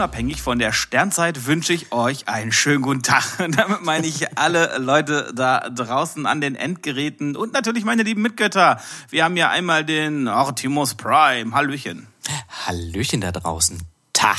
[0.00, 3.22] unabhängig von der Sternzeit wünsche ich euch einen schönen guten Tag.
[3.38, 8.80] Damit meine ich alle Leute da draußen an den Endgeräten und natürlich meine lieben Mitgötter.
[9.10, 11.52] Wir haben ja einmal den Optimus Prime.
[11.54, 12.06] Hallöchen.
[12.66, 13.82] Hallöchen da draußen.
[14.14, 14.38] Tag.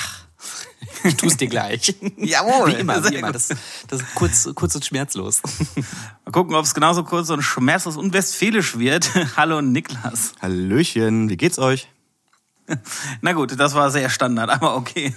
[1.03, 1.93] Ich tu's dir gleich.
[2.17, 2.69] Jawohl.
[2.69, 3.31] Wie immer, wie immer.
[3.31, 3.49] Das,
[3.87, 5.43] das ist kurz, kurz und schmerzlos.
[6.25, 9.11] Mal gucken, ob es genauso kurz und schmerzlos und westfälisch wird.
[9.37, 10.33] Hallo Niklas.
[10.41, 11.87] Hallöchen, wie geht's euch?
[13.21, 15.13] Na gut, das war sehr Standard, aber okay.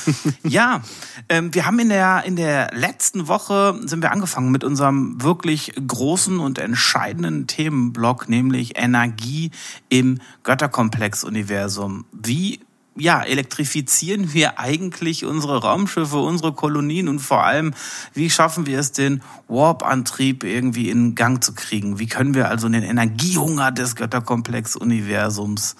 [0.44, 0.82] ja,
[1.28, 5.72] ähm, wir haben in der, in der letzten Woche sind wir angefangen mit unserem wirklich
[5.86, 9.50] großen und entscheidenden Themenblock, nämlich Energie
[9.88, 12.04] im Götterkomplex-Universum.
[12.12, 12.60] Wie
[13.00, 17.72] ja, elektrifizieren wir eigentlich unsere Raumschiffe, unsere Kolonien und vor allem,
[18.12, 22.00] wie schaffen wir es, den Warp-Antrieb irgendwie in Gang zu kriegen?
[22.00, 25.76] Wie können wir also den Energiehunger des Götterkomplex-Universums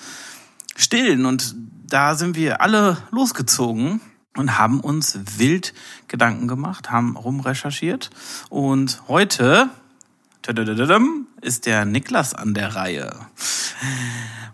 [0.79, 1.27] stillen?
[1.27, 1.55] Und
[1.87, 4.01] da sind wir alle losgezogen
[4.37, 5.75] und haben uns wild
[6.07, 8.11] Gedanken gemacht, haben rumrecherchiert
[8.49, 9.69] und heute
[11.43, 13.15] ist der Niklas an der Reihe.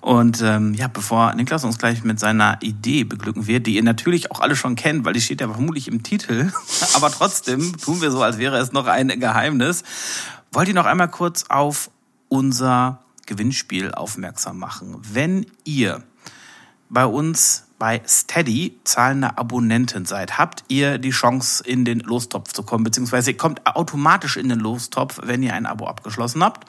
[0.00, 4.30] Und ähm, ja, bevor Niklas uns gleich mit seiner Idee beglücken wird, die ihr natürlich
[4.30, 6.52] auch alle schon kennt, weil die steht ja vermutlich im Titel,
[6.94, 9.84] aber trotzdem tun wir so, als wäre es noch ein Geheimnis,
[10.52, 11.90] wollt ihr noch einmal kurz auf
[12.28, 14.96] unser Gewinnspiel aufmerksam machen.
[15.00, 16.02] Wenn ihr
[16.88, 22.62] bei uns bei Steady zahlende Abonnenten seid, habt ihr die Chance, in den Lostopf zu
[22.62, 26.66] kommen, beziehungsweise ihr kommt automatisch in den Lostopf, wenn ihr ein Abo abgeschlossen habt.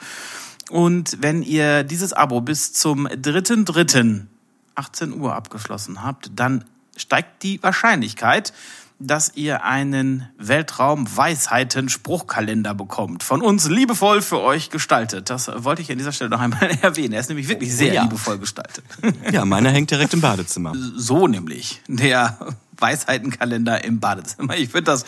[0.70, 4.26] Und wenn ihr dieses Abo bis zum 3.3.
[4.74, 6.64] 18 Uhr abgeschlossen habt, dann
[6.96, 8.52] steigt die Wahrscheinlichkeit,
[8.98, 13.22] dass ihr einen Weltraum-Weisheiten-Spruchkalender bekommt.
[13.22, 15.28] Von uns liebevoll für euch gestaltet.
[15.28, 17.12] Das wollte ich an dieser Stelle noch einmal erwähnen.
[17.12, 18.04] Er ist nämlich wirklich sehr ja.
[18.04, 18.84] liebevoll gestaltet.
[19.32, 20.72] Ja, meiner hängt direkt im Badezimmer.
[20.96, 21.82] So nämlich.
[21.88, 22.38] Der
[22.78, 24.56] Weisheitenkalender im Badezimmer.
[24.56, 25.04] Ich finde das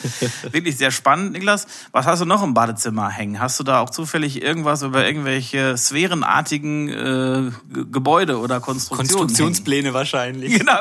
[0.50, 1.32] wirklich sehr spannend.
[1.32, 3.41] Niklas, was hast du noch im Badezimmer hängen?
[3.41, 7.50] Hast du da auch zufällig irgendwas über irgendwelche sphärenartigen äh,
[7.91, 9.09] Gebäude oder Konstruktionen?
[9.09, 9.94] Konstruktionspläne hängen?
[9.94, 10.59] wahrscheinlich.
[10.59, 10.78] Genau,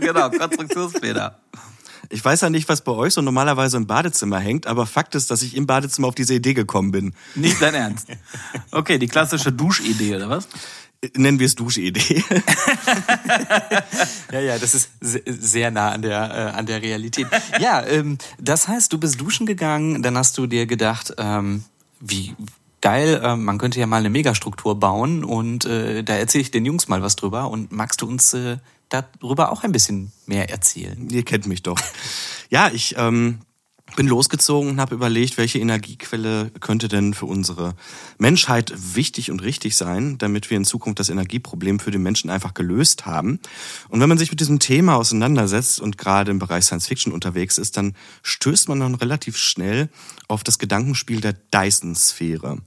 [0.00, 1.32] genau, Konstruktionspläne.
[2.12, 5.30] Ich weiß ja nicht, was bei euch so normalerweise im Badezimmer hängt, aber Fakt ist,
[5.30, 7.14] dass ich im Badezimmer auf diese Idee gekommen bin.
[7.34, 8.08] Nicht dein Ernst.
[8.70, 10.46] Okay, die klassische Duschidee, oder was?
[11.16, 12.22] Nennen wir es Duschidee.
[14.32, 17.26] ja, ja, das ist sehr nah an der, äh, an der Realität.
[17.58, 21.64] Ja, ähm, das heißt, du bist duschen gegangen, dann hast du dir gedacht, ähm,
[21.98, 22.36] wie
[22.82, 26.66] geil, äh, man könnte ja mal eine Megastruktur bauen und äh, da erzähle ich den
[26.66, 28.58] Jungs mal was drüber und magst du uns äh,
[28.92, 31.08] darüber auch ein bisschen mehr erzählen?
[31.10, 31.80] Ihr kennt mich doch.
[32.50, 33.40] Ja, ich ähm,
[33.96, 37.74] bin losgezogen und habe überlegt, welche Energiequelle könnte denn für unsere
[38.18, 42.54] Menschheit wichtig und richtig sein, damit wir in Zukunft das Energieproblem für den Menschen einfach
[42.54, 43.40] gelöst haben.
[43.88, 47.58] Und wenn man sich mit diesem Thema auseinandersetzt und gerade im Bereich Science Fiction unterwegs
[47.58, 49.88] ist, dann stößt man dann relativ schnell
[50.28, 52.58] auf das Gedankenspiel der Dyson-Sphäre.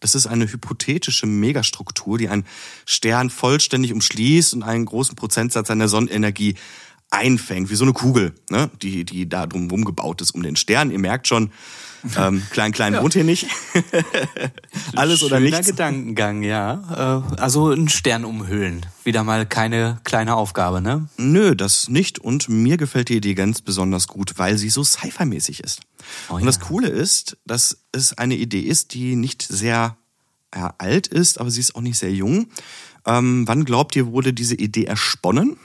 [0.00, 2.44] Das ist eine hypothetische Megastruktur, die einen
[2.86, 6.56] Stern vollständig umschließt und einen großen Prozentsatz seiner Sonnenenergie
[7.14, 8.70] einfängt, wie so eine Kugel, ne?
[8.82, 10.90] die, die da drumherum gebaut ist um den Stern.
[10.90, 11.50] Ihr merkt schon,
[12.16, 13.02] ähm, klein, klein ja.
[13.02, 13.46] wohnt hier nicht.
[14.94, 15.66] Alles Schöner oder nichts.
[15.66, 17.22] Gedankengang, ja.
[17.36, 18.84] Äh, also ein Stern umhüllen.
[19.04, 21.08] Wieder mal keine kleine Aufgabe, ne?
[21.16, 22.18] Nö, das nicht.
[22.18, 25.80] Und mir gefällt die Idee ganz besonders gut, weil sie so sci-fi-mäßig ist.
[26.28, 26.46] Oh, Und ja.
[26.46, 29.96] das Coole ist, dass es eine Idee ist, die nicht sehr
[30.54, 32.46] ja, alt ist, aber sie ist auch nicht sehr jung.
[33.06, 35.56] Ähm, wann glaubt ihr, wurde diese Idee ersponnen?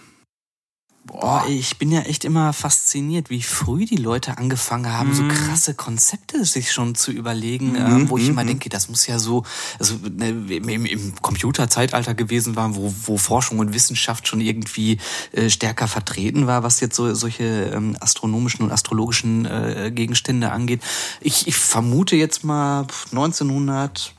[1.05, 5.13] Boah, ich bin ja echt immer fasziniert, wie früh die Leute angefangen haben, mm.
[5.13, 5.29] so mhm.
[5.29, 8.47] krasse Konzepte sich schon zu überlegen, mm, ähm, wo ich mm, immer mhm.
[8.47, 9.43] denke, das muss ja so
[9.79, 14.99] also, ne, im, im Computerzeitalter gewesen war, wo, wo Forschung und Wissenschaft schon irgendwie
[15.31, 20.81] äh, stärker vertreten war, was jetzt so solche ähm, astronomischen und astrologischen äh, Gegenstände angeht.
[21.21, 24.13] Ich, ich vermute jetzt mal 1900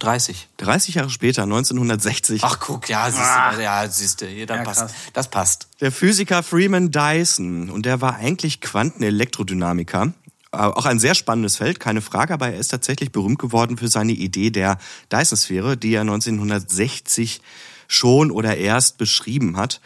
[0.00, 0.48] 30.
[0.58, 2.42] 30 Jahre später, 1960.
[2.44, 4.80] Ach guck, ja, siehst du, ja, siehst du, ja, passt.
[4.80, 4.92] Krass.
[5.12, 5.68] das passt.
[5.80, 10.12] Der Physiker Freeman Dyson, und der war eigentlich Quantenelektrodynamiker.
[10.52, 13.88] Äh, auch ein sehr spannendes Feld, keine Frage, aber er ist tatsächlich berühmt geworden für
[13.88, 14.78] seine Idee der
[15.12, 17.40] Dyson-Sphäre, die er 1960
[17.86, 19.80] schon oder erst beschrieben hat.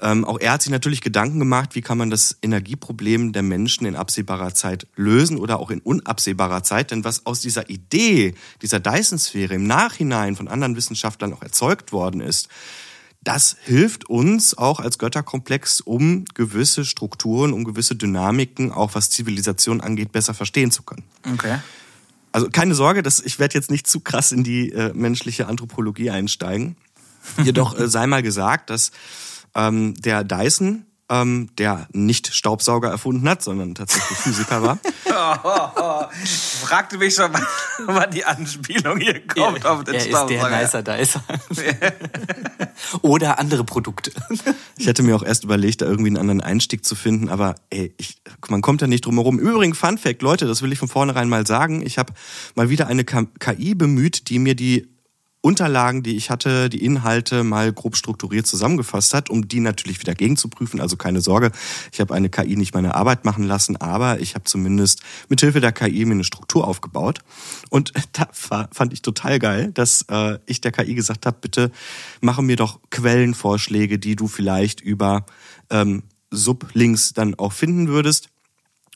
[0.00, 3.86] Ähm, auch er hat sich natürlich Gedanken gemacht, wie kann man das Energieproblem der Menschen
[3.86, 6.90] in absehbarer Zeit lösen oder auch in unabsehbarer Zeit.
[6.90, 12.20] Denn was aus dieser Idee, dieser Dyson-Sphäre im Nachhinein von anderen Wissenschaftlern auch erzeugt worden
[12.20, 12.48] ist,
[13.22, 19.80] das hilft uns auch als Götterkomplex, um gewisse Strukturen, um gewisse Dynamiken, auch was Zivilisation
[19.80, 21.04] angeht, besser verstehen zu können.
[21.32, 21.58] Okay.
[22.30, 26.10] Also keine Sorge, dass ich werde jetzt nicht zu krass in die äh, menschliche Anthropologie
[26.10, 26.76] einsteigen.
[27.42, 28.92] Jedoch äh, sei mal gesagt, dass
[29.58, 34.78] ähm, der Dyson ähm, der nicht Staubsauger erfunden hat, sondern tatsächlich Physiker war.
[36.22, 36.30] ich
[36.62, 37.32] fragte mich schon,
[37.86, 40.62] wann die Anspielung hier kommt er, auf den er Staubsauger.
[40.62, 41.22] Ist der Nicer
[41.62, 41.92] Dicer.
[43.02, 44.12] Oder andere Produkte.
[44.76, 47.94] Ich hätte mir auch erst überlegt, da irgendwie einen anderen Einstieg zu finden, aber ey,
[47.96, 49.38] ich, man kommt ja nicht drum herum.
[49.38, 51.84] Übrigens, Fun Fact, Leute, das will ich von vornherein mal sagen.
[51.84, 52.12] Ich habe
[52.54, 54.88] mal wieder eine KI bemüht, die mir die
[55.48, 60.14] Unterlagen, die ich hatte, die Inhalte mal grob strukturiert zusammengefasst hat, um die natürlich wieder
[60.14, 60.78] gegenzuprüfen.
[60.78, 61.52] Also keine Sorge,
[61.90, 65.00] ich habe eine KI nicht meine Arbeit machen lassen, aber ich habe zumindest
[65.30, 67.20] mit Hilfe der KI mir eine Struktur aufgebaut.
[67.70, 71.72] Und da fand ich total geil, dass äh, ich der KI gesagt habe, bitte
[72.20, 75.24] mache mir doch Quellenvorschläge, die du vielleicht über
[75.70, 78.28] ähm, Sublinks dann auch finden würdest.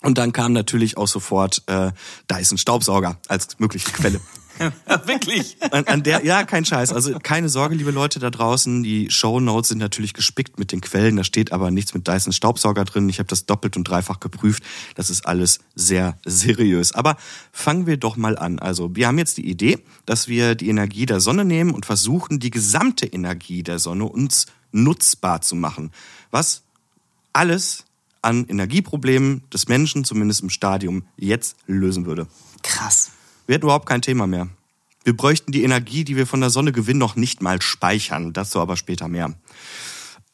[0.02, 1.92] Und dann kam natürlich auch sofort äh,
[2.30, 4.20] Dyson Staubsauger als mögliche Quelle.
[5.06, 5.56] Wirklich?
[5.70, 6.92] An, an, der, ja, kein Scheiß.
[6.92, 8.82] Also keine Sorge, liebe Leute da draußen.
[8.82, 11.16] Die Show Notes sind natürlich gespickt mit den Quellen.
[11.16, 13.08] Da steht aber nichts mit Dyson Staubsauger drin.
[13.08, 14.62] Ich habe das doppelt und dreifach geprüft.
[14.94, 16.92] Das ist alles sehr seriös.
[16.92, 17.16] Aber
[17.52, 18.58] fangen wir doch mal an.
[18.58, 22.40] Also wir haben jetzt die Idee, dass wir die Energie der Sonne nehmen und versuchen,
[22.40, 25.90] die gesamte Energie der Sonne uns nutzbar zu machen.
[26.30, 26.62] Was
[27.32, 27.84] alles
[28.22, 32.26] an Energieproblemen des Menschen, zumindest im Stadium, jetzt lösen würde.
[32.62, 33.10] Krass.
[33.46, 34.48] Wir hätten überhaupt kein Thema mehr.
[35.04, 38.32] Wir bräuchten die Energie, die wir von der Sonne gewinnen, noch nicht mal speichern.
[38.32, 39.34] Dazu aber später mehr.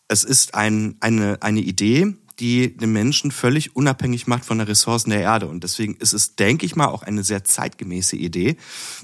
[0.08, 5.10] Es ist ein, eine, eine Idee, die den Menschen völlig unabhängig macht von den Ressourcen
[5.10, 5.46] der Erde.
[5.46, 8.56] Und deswegen ist es, denke ich mal, auch eine sehr zeitgemäße Idee,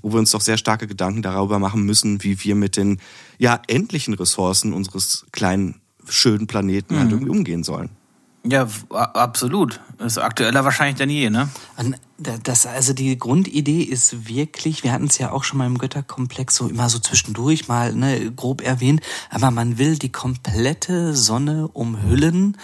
[0.02, 3.00] wo wir uns doch sehr starke Gedanken darüber machen müssen, wie wir mit den
[3.38, 6.98] ja endlichen Ressourcen unseres kleinen, schönen Planeten mhm.
[6.98, 7.90] halt irgendwie umgehen sollen.
[8.46, 9.80] Ja, absolut.
[9.98, 11.48] Ist aktueller wahrscheinlich denn je, ne?
[12.42, 16.54] Das, also die Grundidee ist wirklich, wir hatten es ja auch schon mal im Götterkomplex
[16.54, 19.00] so immer so zwischendurch mal ne, grob erwähnt,
[19.30, 22.58] aber man will die komplette Sonne umhüllen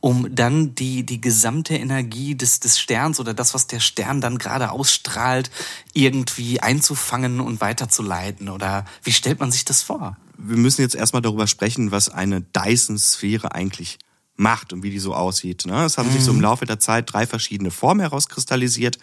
[0.00, 4.38] um dann die, die gesamte Energie des, des Sterns oder das, was der Stern dann
[4.38, 5.50] gerade ausstrahlt,
[5.94, 8.48] irgendwie einzufangen und weiterzuleiten?
[8.48, 10.16] Oder wie stellt man sich das vor?
[10.38, 13.98] Wir müssen jetzt erstmal darüber sprechen, was eine Dyson-Sphäre eigentlich
[14.36, 15.66] macht und wie die so aussieht.
[15.66, 15.84] Ne?
[15.84, 16.42] Es haben sich so im mhm.
[16.42, 18.98] Laufe der Zeit drei verschiedene Formen herauskristallisiert.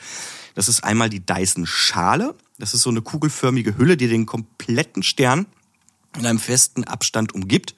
[0.55, 2.35] Das ist einmal die Dyson-Schale.
[2.59, 5.47] Das ist so eine kugelförmige Hülle, die den kompletten Stern
[6.17, 7.75] in einem festen Abstand umgibt.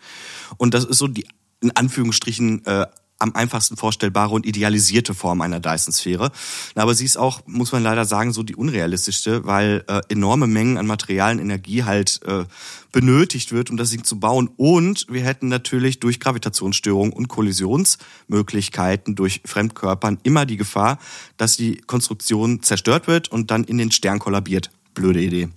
[0.58, 1.26] Und das ist so die,
[1.62, 2.88] in Anführungsstrichen, äh,
[3.20, 6.32] am einfachsten vorstellbare und idealisierte Form einer Dyson-Sphäre.
[6.76, 10.78] Aber sie ist auch, muss man leider sagen, so die unrealistischste, weil äh, enorme Mengen
[10.78, 12.44] an materialen Energie halt äh,
[12.92, 14.50] benötigt wird, um das Ding zu bauen.
[14.58, 21.00] Und wir hätten natürlich durch Gravitationsstörungen und Kollisionsmöglichkeiten durch Fremdkörpern immer die Gefahr,
[21.38, 24.72] dass die Konstruktion zerstört wird und dann in den Stern kollabiert.
[24.94, 25.48] Blöde Idee.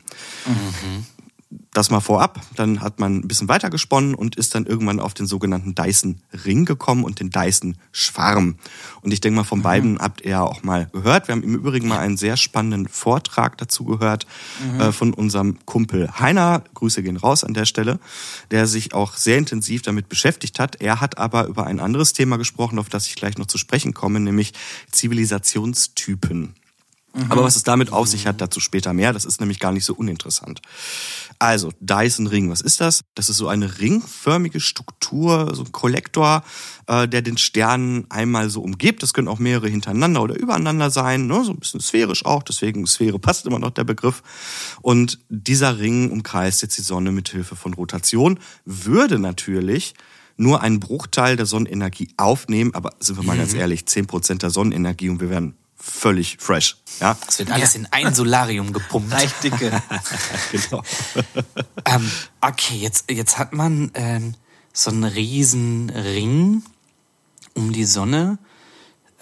[0.47, 1.07] Mhm
[1.73, 2.41] das mal vorab.
[2.57, 6.67] Dann hat man ein bisschen weiter gesponnen und ist dann irgendwann auf den sogenannten Dyson-Ring
[6.67, 8.57] gekommen und den Dyson-Schwarm.
[9.01, 9.65] Und ich denke mal, von mhm.
[9.65, 11.29] beiden habt ihr ja auch mal gehört.
[11.29, 14.27] Wir haben im Übrigen mal einen sehr spannenden Vortrag dazu gehört
[14.75, 14.81] mhm.
[14.81, 16.63] äh, von unserem Kumpel Heiner.
[16.75, 17.99] Grüße gehen raus an der Stelle,
[18.51, 20.77] der sich auch sehr intensiv damit beschäftigt hat.
[20.81, 23.95] Er hat aber über ein anderes Thema gesprochen, auf das ich gleich noch zu sprechen
[23.95, 24.53] komme, nämlich
[24.91, 26.55] Zivilisationstypen.
[27.15, 27.33] Mhm.
[27.33, 29.13] Aber was es damit auf sich hat, dazu später mehr.
[29.13, 30.61] Das ist nämlich gar nicht so uninteressant.
[31.39, 33.03] Also, Dyson Ring, was ist das?
[33.15, 36.43] Das ist so eine ringförmige Struktur, so ein Kollektor,
[36.87, 39.03] äh, der den Stern einmal so umgibt.
[39.03, 41.45] Das können auch mehrere hintereinander oder übereinander sein, ne?
[41.45, 42.43] so ein bisschen sphärisch auch.
[42.43, 44.23] Deswegen Sphäre passt immer noch der Begriff.
[44.83, 49.95] Und dieser Ring umkreist jetzt die Sonne mit Hilfe von Rotation, würde natürlich
[50.37, 53.41] nur einen Bruchteil der Sonnenenergie aufnehmen, aber sind wir mal mhm.
[53.41, 56.77] ganz ehrlich, zehn Prozent der Sonnenenergie und wir werden völlig fresh.
[57.01, 57.17] Ja?
[57.27, 57.81] Das wird alles ja.
[57.81, 59.11] in ein Solarium gepumpt.
[59.11, 59.83] Leicht dicke.
[60.53, 60.83] genau.
[61.85, 64.35] ähm, okay, jetzt, jetzt hat man ähm,
[64.73, 66.63] so einen riesen Ring
[67.55, 68.39] um die Sonne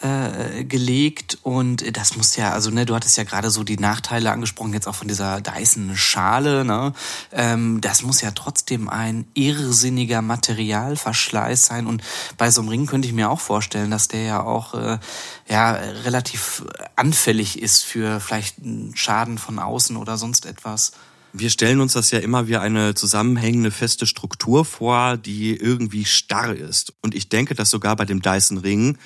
[0.02, 4.30] äh, gelegt und das muss ja, also ne, du hattest ja gerade so die Nachteile
[4.30, 6.92] angesprochen, jetzt auch von dieser Dyson-Schale, ne?
[7.32, 12.02] Ähm, das muss ja trotzdem ein irrsinniger Materialverschleiß sein und
[12.36, 14.98] bei so einem Ring könnte ich mir auch vorstellen, dass der ja auch äh,
[15.48, 16.64] ja relativ
[16.96, 20.92] anfällig ist für vielleicht einen Schaden von außen oder sonst etwas.
[21.38, 26.54] Wir stellen uns das ja immer wie eine zusammenhängende feste Struktur vor, die irgendwie starr
[26.54, 26.94] ist.
[27.02, 28.96] Und ich denke, dass sogar bei dem Dyson Ring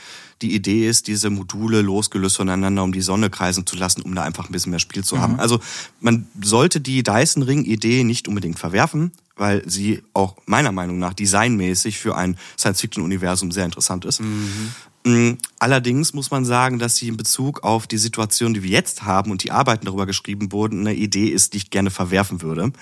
[0.43, 4.23] die Idee ist, diese Module losgelöst voneinander um die Sonne kreisen zu lassen, um da
[4.23, 5.35] einfach ein bisschen mehr Spiel zu haben.
[5.35, 5.41] Mhm.
[5.41, 5.61] Also
[6.01, 11.15] man sollte die Dyson Ring Idee nicht unbedingt verwerfen, weil sie auch meiner Meinung nach
[11.15, 14.21] designmäßig für ein Science-Fiction-Universum sehr interessant ist.
[14.21, 14.73] Mhm.
[15.05, 19.03] Mm, Allerdings muss man sagen, dass sie in Bezug auf die Situation, die wir jetzt
[19.03, 22.73] haben und die Arbeiten darüber geschrieben wurden, eine Idee ist, die ich gerne verwerfen würde.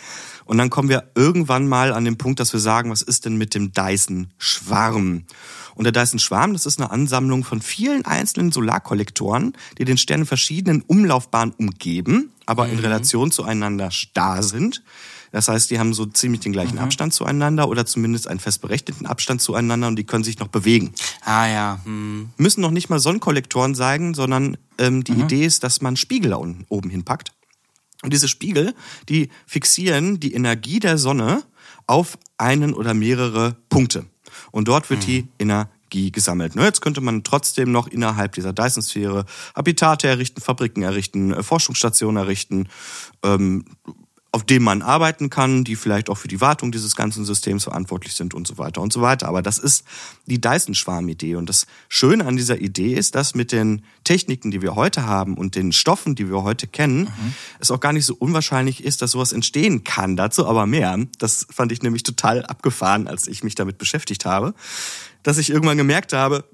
[0.45, 3.37] Und dann kommen wir irgendwann mal an den Punkt, dass wir sagen, was ist denn
[3.37, 5.25] mit dem Dyson-Schwarm?
[5.75, 10.27] Und der Dyson-Schwarm, das ist eine Ansammlung von vielen einzelnen Solarkollektoren, die den Stern in
[10.27, 12.75] verschiedenen Umlaufbahnen umgeben, aber mhm.
[12.75, 14.85] in Relation zueinander starr sind.
[15.33, 16.83] Das heißt, die haben so ziemlich den gleichen mhm.
[16.83, 20.93] Abstand zueinander oder zumindest einen festberechneten Abstand zueinander und die können sich noch bewegen.
[21.25, 21.81] Ah ja.
[21.85, 22.31] Hm.
[22.37, 25.23] Müssen noch nicht mal Sonnenkollektoren sein, sondern ähm, die mhm.
[25.23, 27.33] Idee ist, dass man Spiegel oben hinpackt.
[28.03, 28.75] Und diese Spiegel,
[29.09, 31.43] die fixieren die Energie der Sonne
[31.87, 34.07] auf einen oder mehrere Punkte.
[34.53, 35.07] Und dort wird mhm.
[35.07, 36.55] die Energie gesammelt.
[36.55, 39.25] Nur jetzt könnte man trotzdem noch innerhalb dieser Dyson-Sphäre
[39.57, 42.69] Habitate errichten, Fabriken errichten, äh, Forschungsstationen errichten,
[43.25, 43.65] ähm,
[44.31, 48.15] auf dem man arbeiten kann, die vielleicht auch für die Wartung dieses ganzen Systems verantwortlich
[48.15, 49.27] sind und so weiter und so weiter.
[49.27, 49.85] Aber das ist
[50.27, 51.37] die Dyson-Schwarm-Idee.
[51.37, 55.39] Und das Schöne an dieser Idee ist, dass mit den Techniken, die wir heute haben
[55.39, 57.35] und den Stoffen, die wir heute kennen, mhm.
[57.59, 60.15] es auch gar nicht so unwahrscheinlich ist, dass sowas entstehen kann.
[60.15, 60.99] Dazu aber mehr.
[61.19, 64.53] Das fand ich nämlich total abgefahren, als ich mich damit beschäftigt habe,
[65.23, 66.45] dass ich irgendwann gemerkt habe,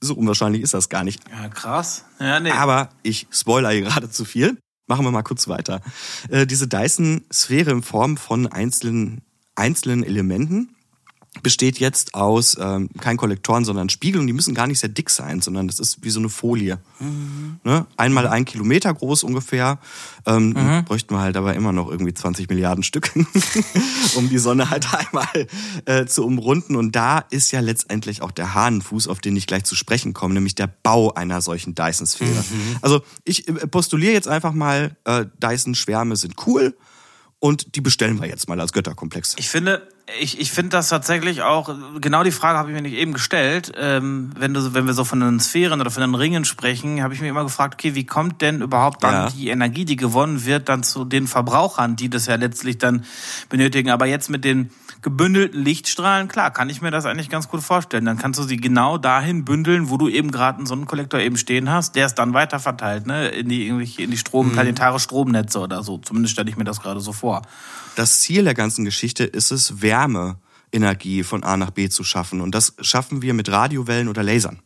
[0.00, 1.22] so unwahrscheinlich ist das gar nicht.
[1.30, 2.04] Ja, krass.
[2.20, 2.50] Ja, nee.
[2.50, 4.58] Aber ich spoiler hier gerade zu viel.
[4.86, 5.80] Machen wir mal kurz weiter.
[6.28, 9.22] Äh, diese Dyson-Sphäre in Form von einzelnen,
[9.54, 10.75] einzelnen Elementen
[11.42, 14.26] besteht jetzt aus ähm, kein Kollektoren, sondern Spiegeln.
[14.26, 16.78] Die müssen gar nicht sehr dick sein, sondern das ist wie so eine Folie.
[17.00, 17.60] Mhm.
[17.64, 17.86] Ne?
[17.96, 19.78] Einmal ein Kilometer groß ungefähr.
[20.26, 20.84] Ähm, mhm.
[20.84, 23.12] Bräuchten wir halt aber immer noch irgendwie 20 Milliarden Stück,
[24.16, 25.46] um die Sonne halt einmal
[25.84, 26.76] äh, zu umrunden.
[26.76, 30.34] Und da ist ja letztendlich auch der Hahnenfuß, auf den ich gleich zu sprechen komme,
[30.34, 32.30] nämlich der Bau einer solchen Dyson-Sphäre.
[32.30, 32.76] Mhm.
[32.82, 36.76] Also ich äh, postuliere jetzt einfach mal, äh, Dyson-Schwärme sind cool
[37.38, 39.34] und die bestellen wir jetzt mal als Götterkomplex.
[39.38, 39.86] Ich finde,
[40.20, 43.72] ich, ich finde das tatsächlich auch, genau die Frage habe ich mir nicht eben gestellt.
[43.76, 47.12] Ähm, wenn, du, wenn wir so von den Sphären oder von den Ringen sprechen, habe
[47.12, 49.30] ich mir immer gefragt, okay, wie kommt denn überhaupt dann ja.
[49.30, 53.04] die Energie, die gewonnen wird, dann zu den Verbrauchern, die das ja letztlich dann
[53.48, 53.90] benötigen.
[53.90, 54.70] Aber jetzt mit den
[55.02, 58.04] gebündelten Lichtstrahlen, klar, kann ich mir das eigentlich ganz gut vorstellen.
[58.04, 61.68] Dann kannst du sie genau dahin bündeln, wo du eben gerade einen Sonnenkollektor eben stehen
[61.68, 64.52] hast, der es dann weiter verteilt, ne, in die, in die Strom, mhm.
[64.52, 65.98] planetare Stromnetze oder so.
[65.98, 67.42] Zumindest stelle ich mir das gerade so vor.
[67.96, 72.40] Das Ziel der ganzen Geschichte ist es, Wärmeenergie von A nach B zu schaffen.
[72.42, 74.60] Und das schaffen wir mit Radiowellen oder Lasern.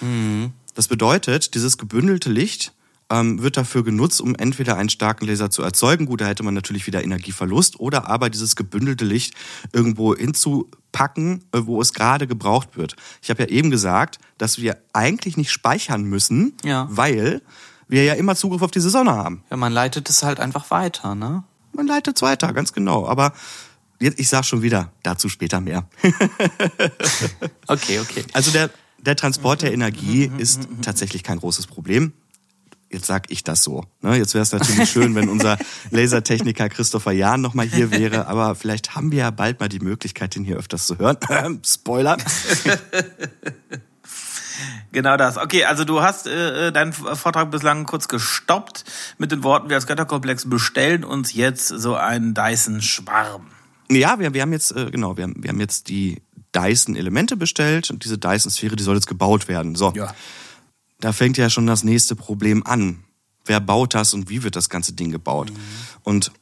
[0.00, 0.52] Mhm.
[0.74, 2.72] Das bedeutet, dieses gebündelte Licht
[3.10, 6.06] ähm, wird dafür genutzt, um entweder einen starken Laser zu erzeugen.
[6.06, 7.80] Gut, da hätte man natürlich wieder Energieverlust.
[7.80, 9.34] Oder aber dieses gebündelte Licht
[9.72, 12.94] irgendwo hinzupacken, äh, wo es gerade gebraucht wird.
[13.20, 16.86] Ich habe ja eben gesagt, dass wir eigentlich nicht speichern müssen, ja.
[16.88, 17.42] weil
[17.88, 19.42] wir ja immer Zugriff auf diese Sonne haben.
[19.50, 21.42] Ja, man leitet es halt einfach weiter, ne?
[21.72, 23.06] Man leitet es weiter, ganz genau.
[23.06, 23.32] Aber
[24.00, 25.88] jetzt, ich sage schon wieder, dazu später mehr.
[27.66, 28.24] okay, okay.
[28.32, 32.12] Also der, der Transport der Energie ist tatsächlich kein großes Problem.
[32.92, 33.84] Jetzt sag ich das so.
[34.02, 34.16] Ne?
[34.16, 35.56] Jetzt wäre es natürlich schön, wenn unser
[35.90, 40.34] Lasertechniker Christopher Jahn nochmal hier wäre, aber vielleicht haben wir ja bald mal die Möglichkeit,
[40.34, 41.16] ihn hier öfters zu hören.
[41.64, 42.16] Spoiler.
[44.92, 45.36] Genau das.
[45.36, 48.84] Okay, also du hast äh, äh, deinen Vortrag bislang kurz gestoppt
[49.18, 53.46] mit den Worten, wir als Götterkomplex bestellen uns jetzt so einen Dyson-Schwarm.
[53.90, 56.22] Ja, wir, wir haben jetzt, äh, genau, wir haben, wir haben jetzt die
[56.54, 59.76] Dyson-Elemente bestellt und diese Dyson-Sphäre, die soll jetzt gebaut werden.
[59.76, 59.92] So.
[59.94, 60.12] Ja.
[61.00, 63.04] Da fängt ja schon das nächste Problem an.
[63.44, 65.50] Wer baut das und wie wird das ganze Ding gebaut?
[65.50, 65.56] Mhm.
[66.02, 66.32] Und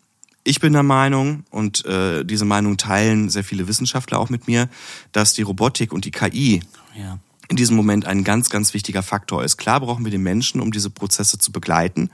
[0.44, 4.68] ich bin der Meinung, und äh, diese Meinung teilen sehr viele Wissenschaftler auch mit mir,
[5.12, 6.62] dass die Robotik und die KI
[6.96, 7.18] ja
[7.48, 9.56] in diesem Moment ein ganz, ganz wichtiger Faktor ist.
[9.56, 12.10] Klar brauchen wir den Menschen, um diese Prozesse zu begleiten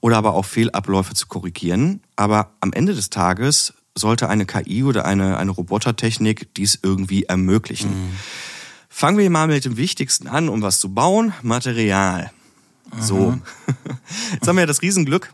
[0.00, 2.00] oder aber auch Fehlabläufe zu korrigieren.
[2.16, 7.90] Aber am Ende des Tages sollte eine KI oder eine, eine Robotertechnik dies irgendwie ermöglichen.
[7.90, 8.12] Mhm.
[8.88, 11.32] Fangen wir mal mit dem Wichtigsten an, um was zu bauen.
[11.42, 12.30] Material.
[12.94, 13.02] Mhm.
[13.02, 13.38] So.
[14.32, 15.32] Jetzt haben wir ja das Riesenglück,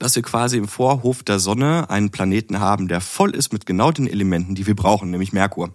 [0.00, 3.92] dass wir quasi im Vorhof der Sonne einen Planeten haben, der voll ist mit genau
[3.92, 5.74] den Elementen, die wir brauchen, nämlich Merkur.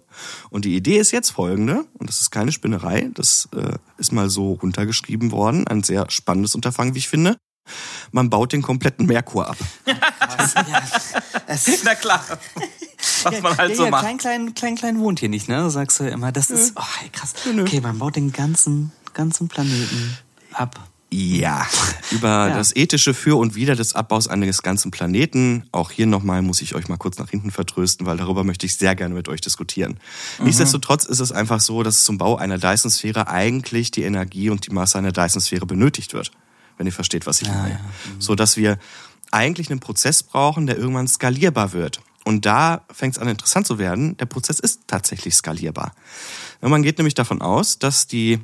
[0.50, 4.28] Und die Idee ist jetzt folgende, und das ist keine Spinnerei, das äh, ist mal
[4.28, 7.36] so runtergeschrieben worden, ein sehr spannendes Unterfangen, wie ich finde.
[8.10, 9.56] Man baut den kompletten Merkur ab.
[10.36, 10.54] Das,
[11.74, 12.24] ja, Na klar.
[13.22, 14.02] Was man halt ja, so ja, macht.
[14.02, 15.70] Klein, klein, klein, klein wohnt hier nicht, ne?
[15.70, 16.32] Sagst du immer.
[16.32, 17.34] Das ist, oh, krass.
[17.60, 20.16] Okay, man baut den ganzen, ganzen Planeten
[20.52, 20.80] ab.
[21.18, 21.66] Ja,
[22.10, 22.54] über ja.
[22.54, 25.64] das ethische Für und Wider des Abbaus eines ganzen Planeten.
[25.72, 28.76] Auch hier nochmal muss ich euch mal kurz nach hinten vertrösten, weil darüber möchte ich
[28.76, 29.98] sehr gerne mit euch diskutieren.
[30.38, 30.44] Mhm.
[30.44, 34.72] Nichtsdestotrotz ist es einfach so, dass zum Bau einer Dyson-Sphäre eigentlich die Energie und die
[34.72, 36.32] Masse einer Dyson-Sphäre benötigt wird.
[36.76, 37.70] Wenn ihr versteht, was ich meine.
[37.70, 38.20] Ja, mhm.
[38.20, 38.76] So dass wir
[39.30, 42.00] eigentlich einen Prozess brauchen, der irgendwann skalierbar wird.
[42.26, 44.18] Und da fängt es an interessant zu werden.
[44.18, 45.94] Der Prozess ist tatsächlich skalierbar.
[46.60, 48.40] Man geht nämlich davon aus, dass die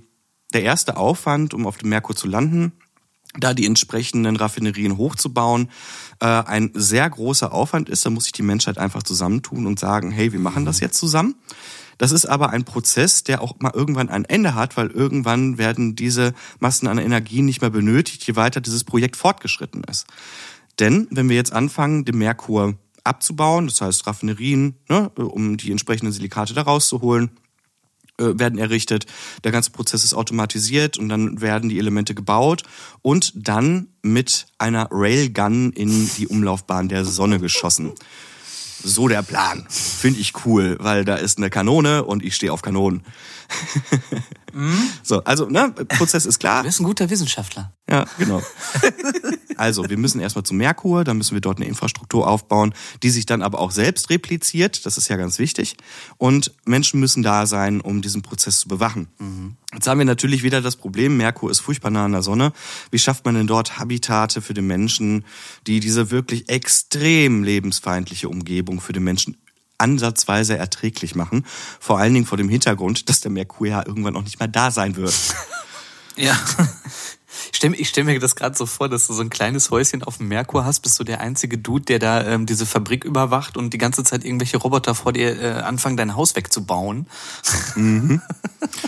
[0.54, 2.72] der erste Aufwand, um auf dem Merkur zu landen,
[3.38, 5.70] da die entsprechenden Raffinerien hochzubauen,
[6.20, 8.04] äh, ein sehr großer Aufwand ist.
[8.04, 11.34] Da muss sich die Menschheit einfach zusammentun und sagen, hey, wir machen das jetzt zusammen.
[11.98, 15.94] Das ist aber ein Prozess, der auch mal irgendwann ein Ende hat, weil irgendwann werden
[15.94, 20.06] diese Massen an Energie nicht mehr benötigt, je weiter dieses Projekt fortgeschritten ist.
[20.78, 26.12] Denn wenn wir jetzt anfangen, den Merkur abzubauen, das heißt Raffinerien, ne, um die entsprechenden
[26.12, 27.30] Silikate da rauszuholen,
[28.18, 29.06] werden errichtet.
[29.44, 32.62] Der ganze Prozess ist automatisiert und dann werden die Elemente gebaut
[33.00, 37.92] und dann mit einer Railgun in die Umlaufbahn der Sonne geschossen.
[38.84, 39.64] So der Plan.
[39.68, 43.04] Finde ich cool, weil da ist eine Kanone und ich stehe auf Kanonen.
[44.52, 44.88] Mhm.
[45.02, 46.62] So, also, ne, Prozess ist klar.
[46.62, 47.72] Du bist ein guter Wissenschaftler.
[47.88, 48.42] Ja, genau.
[49.56, 53.26] Also, wir müssen erstmal zum Merkur, dann müssen wir dort eine Infrastruktur aufbauen, die sich
[53.26, 54.86] dann aber auch selbst repliziert.
[54.86, 55.76] Das ist ja ganz wichtig.
[56.16, 59.08] Und Menschen müssen da sein, um diesen Prozess zu bewachen.
[59.18, 59.56] Mhm.
[59.74, 62.52] Jetzt haben wir natürlich wieder das Problem, Merkur ist furchtbar nah an der Sonne.
[62.90, 65.24] Wie schafft man denn dort Habitate für den Menschen,
[65.66, 69.36] die diese wirklich extrem lebensfeindliche Umgebung für den Menschen
[69.82, 71.44] ansatzweise erträglich machen.
[71.80, 74.70] Vor allen Dingen vor dem Hintergrund, dass der Merkur ja irgendwann auch nicht mehr da
[74.70, 75.14] sein wird.
[76.16, 76.36] ja.
[77.52, 80.02] Ich stelle ich stell mir das gerade so vor, dass du so ein kleines Häuschen
[80.02, 83.56] auf dem Merkur hast, bist du der einzige Dude, der da ähm, diese Fabrik überwacht
[83.56, 87.06] und die ganze Zeit irgendwelche Roboter vor dir äh, anfangen, dein Haus wegzubauen.
[87.74, 88.20] Mhm.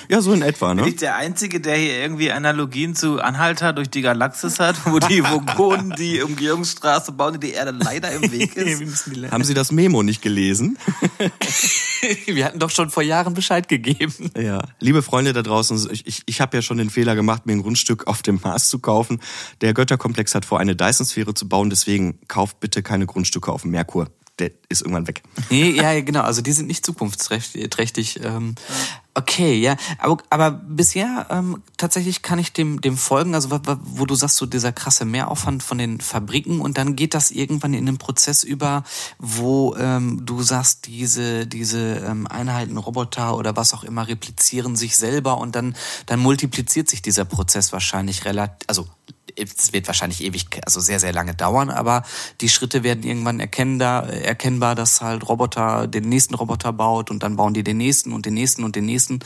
[0.09, 0.83] Ja, so in etwa, ne?
[0.83, 4.99] Bin ich der Einzige, der hier irgendwie Analogien zu Anhalter durch die Galaxis hat, wo
[4.99, 9.07] die Vogonen die Umgehungsstraße bauen, die die Erde leider im Weg ist?
[9.31, 10.79] Haben Sie das Memo nicht gelesen?
[12.27, 14.13] Wir hatten doch schon vor Jahren Bescheid gegeben.
[14.37, 17.53] Ja, liebe Freunde da draußen, ich, ich, ich habe ja schon den Fehler gemacht, mir
[17.55, 19.21] ein Grundstück auf dem Mars zu kaufen.
[19.61, 23.71] Der Götterkomplex hat vor, eine Dyson-Sphäre zu bauen, deswegen kauft bitte keine Grundstücke auf dem
[23.71, 25.23] Merkur der ist irgendwann weg.
[25.51, 26.23] Nee, ja, genau.
[26.23, 28.21] Also die sind nicht zukunftsträchtig.
[28.23, 28.57] Ähm,
[29.15, 29.77] okay, ja.
[29.99, 34.47] Aber, aber bisher ähm, tatsächlich kann ich dem, dem folgen, also wo du sagst, so
[34.47, 38.83] dieser krasse Mehraufwand von den Fabriken und dann geht das irgendwann in den Prozess über,
[39.19, 44.97] wo ähm, du sagst, diese, diese ähm, Einheiten, Roboter oder was auch immer replizieren sich
[44.97, 48.89] selber und dann, dann multipliziert sich dieser Prozess wahrscheinlich relativ, also
[49.37, 52.05] es wird wahrscheinlich ewig, also sehr, sehr lange dauern, aber
[52.41, 57.55] die Schritte werden irgendwann erkennbar, dass halt Roboter den nächsten Roboter baut und dann bauen
[57.55, 59.21] die den nächsten und den nächsten und den nächsten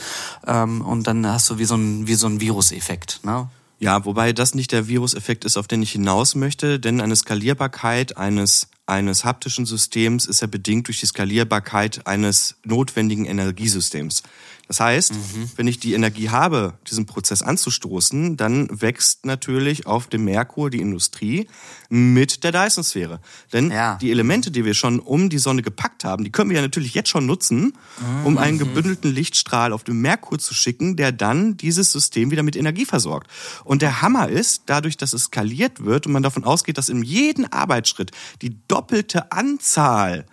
[0.47, 3.49] ähm, und dann hast du wie so ein, wie so ein Viruseffekt, ne?
[3.81, 8.17] Ja, wobei das nicht der Viruseffekt ist, auf den ich hinaus möchte, denn eine Skalierbarkeit
[8.17, 14.23] eines eines haptischen Systems ist ja bedingt durch die Skalierbarkeit eines notwendigen Energiesystems.
[14.69, 15.51] Das heißt, mhm.
[15.55, 20.79] wenn ich die Energie habe, diesen Prozess anzustoßen, dann wächst natürlich auf dem Merkur die
[20.79, 21.47] Industrie
[21.89, 23.19] mit der Dyson-Sphäre.
[23.51, 23.95] Denn ja.
[23.95, 26.93] die Elemente, die wir schon um die Sonne gepackt haben, die können wir ja natürlich
[26.93, 28.25] jetzt schon nutzen, mhm.
[28.25, 32.55] um einen gebündelten Lichtstrahl auf den Merkur zu schicken, der dann dieses System wieder mit
[32.55, 33.27] Energie versorgt.
[33.63, 37.01] Und der Hammer ist, dadurch, dass es skaliert wird und man davon ausgeht, dass in
[37.01, 38.11] jedem Arbeitsschritt
[38.43, 40.27] die doppelte Anzahl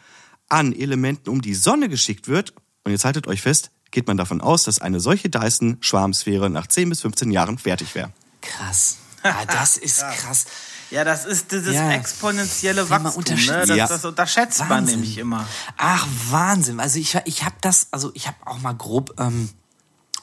[0.51, 2.53] an Elementen um die Sonne geschickt wird,
[2.85, 6.91] und jetzt haltet euch fest, geht man davon aus, dass eine solche Dyson-Schwarmsphäre nach 10
[6.91, 8.13] bis 15 Jahren fertig wäre.
[8.43, 8.99] Krass.
[9.25, 10.45] Ja, das ist krass.
[10.93, 11.91] Ja, das ist dieses ja.
[11.91, 13.25] exponentielle Wachstum.
[13.35, 13.65] Ne?
[13.67, 13.89] Das, ja.
[13.89, 14.77] das unterschätzt Wahnsinn.
[14.77, 15.49] man nämlich immer.
[15.77, 16.79] Ach, Wahnsinn.
[16.79, 19.49] Also ich, ich habe das, also ich habe auch mal grob ähm,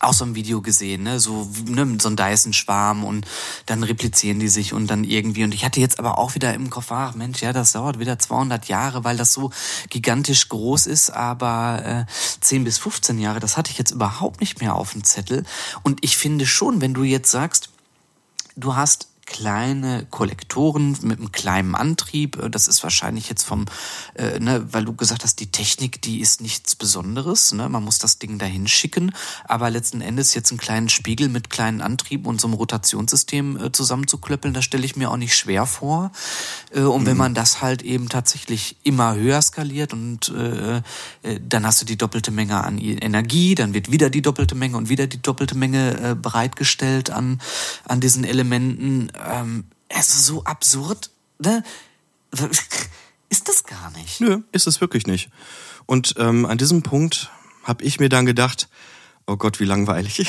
[0.04, 3.26] auch so ein Video gesehen, ne, so ne, so ein Dyson-Schwarm und
[3.66, 5.44] dann replizieren die sich und dann irgendwie.
[5.44, 8.20] Und ich hatte jetzt aber auch wieder im Kopf, ach Mensch, ja, das dauert wieder
[8.20, 9.52] 200 Jahre, weil das so
[9.89, 12.12] gigantisch groß ist, aber äh,
[12.42, 15.44] 10 bis 15 Jahre, das hatte ich jetzt überhaupt nicht mehr auf dem Zettel.
[15.84, 17.70] Und ich finde schon, wenn du jetzt sagst,
[18.56, 22.38] du hast kleine Kollektoren mit einem kleinen Antrieb.
[22.42, 23.66] Äh, das ist wahrscheinlich jetzt vom,
[24.16, 27.54] äh, ne, weil du gesagt hast, die Technik, die ist nichts Besonderes.
[27.54, 27.70] Ne?
[27.70, 29.14] Man muss das Ding dahin schicken.
[29.46, 33.72] Aber letzten Endes jetzt einen kleinen Spiegel mit kleinen Antrieben und so einem Rotationssystem äh,
[33.72, 36.12] zusammenzuklöppeln, das stelle ich mir auch nicht schwer vor.
[36.74, 37.08] Äh, und mhm.
[37.08, 41.86] wenn man das halt eben tatsächlich immer höher skaliert und äh, äh, dann hast du
[41.86, 45.56] die doppelte Menge an Energie, dann wird wieder die doppelte Menge und wieder die doppelte
[45.56, 47.42] Menge äh, bereitgestellt an,
[47.86, 51.63] an diesen Elementen ähm, ist so absurd, ne?
[53.30, 54.21] Ist das gar nicht.
[54.21, 55.30] Nö, ist es wirklich nicht.
[55.86, 57.32] Und ähm, an diesem Punkt
[57.63, 58.69] habe ich mir dann gedacht,
[59.26, 60.26] oh Gott, wie langweilig.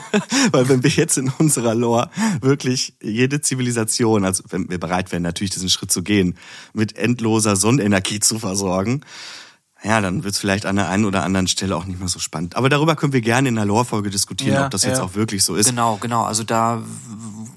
[0.52, 2.10] Weil wenn wir jetzt in unserer Lore
[2.40, 6.38] wirklich jede Zivilisation, also wenn wir bereit wären, natürlich diesen Schritt zu gehen,
[6.72, 9.02] mit endloser Sonnenenergie zu versorgen,
[9.82, 12.18] ja, dann wird es vielleicht an der einen oder anderen Stelle auch nicht mehr so
[12.18, 12.56] spannend.
[12.56, 14.90] Aber darüber können wir gerne in der Lore-Folge diskutieren, ja, ob das ja.
[14.90, 15.68] jetzt auch wirklich so ist.
[15.68, 16.24] Genau, genau.
[16.24, 16.82] Also da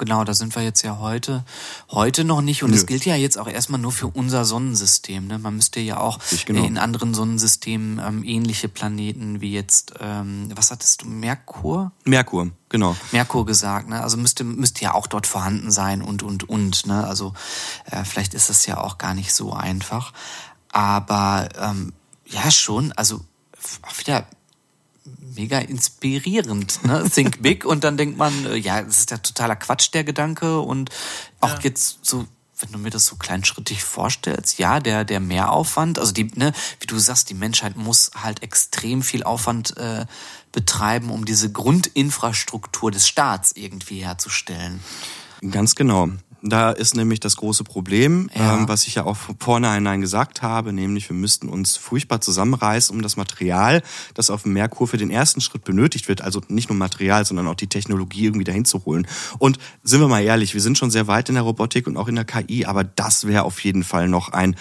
[0.01, 1.45] genau, da sind wir jetzt ja heute,
[1.91, 2.63] heute noch nicht.
[2.63, 5.27] Und es gilt ja jetzt auch erstmal nur für unser Sonnensystem.
[5.27, 5.37] Ne?
[5.37, 6.65] Man müsste ja auch genau.
[6.65, 11.91] in anderen Sonnensystemen ähm, ähnliche Planeten wie jetzt, ähm, was hattest du, Merkur?
[12.03, 12.95] Merkur, genau.
[13.11, 14.01] Merkur gesagt, ne?
[14.01, 16.87] Also müsste, müsste ja auch dort vorhanden sein und, und, und.
[16.87, 17.05] Ne?
[17.05, 17.33] Also
[17.85, 20.13] äh, vielleicht ist es ja auch gar nicht so einfach.
[20.71, 21.93] Aber ähm,
[22.31, 23.21] ja, schon, also
[23.83, 24.27] auch wieder
[25.35, 26.83] mega inspirierend.
[26.85, 27.09] Ne?
[27.09, 30.59] Think big und dann denkt man, äh, ja, das ist ja totaler Quatsch, der Gedanke.
[30.59, 30.89] Und
[31.39, 31.59] auch ja.
[31.63, 32.25] jetzt so,
[32.59, 36.87] wenn du mir das so kleinschrittig vorstellst, ja, der, der Mehraufwand, also die, ne, wie
[36.87, 40.05] du sagst, die Menschheit muss halt extrem viel Aufwand äh,
[40.51, 44.81] betreiben, um diese Grundinfrastruktur des Staats irgendwie herzustellen.
[45.49, 46.09] Ganz genau.
[46.43, 48.57] Da ist nämlich das große Problem, ja.
[48.57, 53.03] ähm, was ich ja auch vornherein gesagt habe, nämlich wir müssten uns furchtbar zusammenreißen, um
[53.03, 53.83] das Material,
[54.15, 57.47] das auf dem Merkur für den ersten Schritt benötigt wird, also nicht nur Material, sondern
[57.47, 59.05] auch die Technologie irgendwie dahin zu holen.
[59.37, 62.07] Und sind wir mal ehrlich, wir sind schon sehr weit in der Robotik und auch
[62.07, 64.55] in der KI, aber das wäre auf jeden Fall noch ein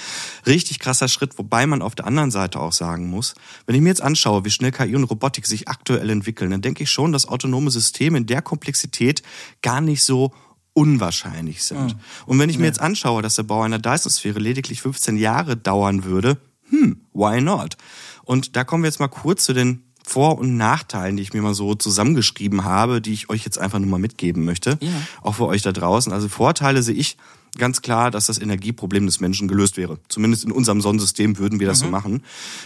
[0.47, 3.89] richtig krasser Schritt, wobei man auf der anderen Seite auch sagen muss, wenn ich mir
[3.89, 7.27] jetzt anschaue, wie schnell KI und Robotik sich aktuell entwickeln, dann denke ich schon, dass
[7.27, 9.23] autonome Systeme in der Komplexität
[9.63, 10.33] gar nicht so
[10.73, 11.95] unwahrscheinlich sind.
[11.95, 12.01] Mhm.
[12.27, 16.05] Und wenn ich mir jetzt anschaue, dass der Bau einer Dyson-Sphäre lediglich 15 Jahre dauern
[16.05, 17.77] würde, hm, why not?
[18.25, 21.43] Und da kommen wir jetzt mal kurz zu den vor- und Nachteilen, die ich mir
[21.43, 24.79] mal so zusammengeschrieben habe, die ich euch jetzt einfach nur mal mitgeben möchte.
[24.81, 24.89] Ja.
[25.23, 26.13] Auch für euch da draußen.
[26.13, 27.17] Also Vorteile sehe ich
[27.59, 29.99] ganz klar, dass das Energieproblem des Menschen gelöst wäre.
[30.09, 31.87] Zumindest in unserem Sonnensystem würden wir das mhm.
[31.87, 32.23] so machen.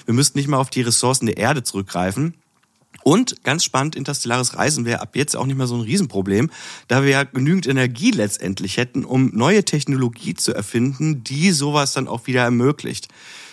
[0.07, 2.35] Wir müssten nicht mal auf die Ressourcen der Erde zurückgreifen,
[3.05, 6.51] und ganz spannend, interstellares Reisen wäre ab jetzt auch nicht mehr so ein Riesenproblem,
[6.89, 12.09] da wir ja genügend Energie letztendlich hätten, um neue Technologie zu erfinden, die sowas dann
[12.09, 13.09] auch wieder ermöglicht.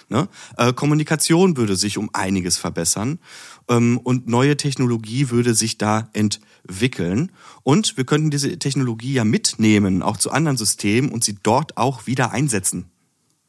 [0.07, 0.29] Ne?
[0.57, 3.19] Äh, Kommunikation würde sich um einiges verbessern
[3.67, 7.33] ähm, und neue Technologie würde sich da entwickeln.
[7.63, 12.07] Und wir könnten diese Technologie ja mitnehmen, auch zu anderen Systemen und sie dort auch
[12.07, 12.89] wieder einsetzen.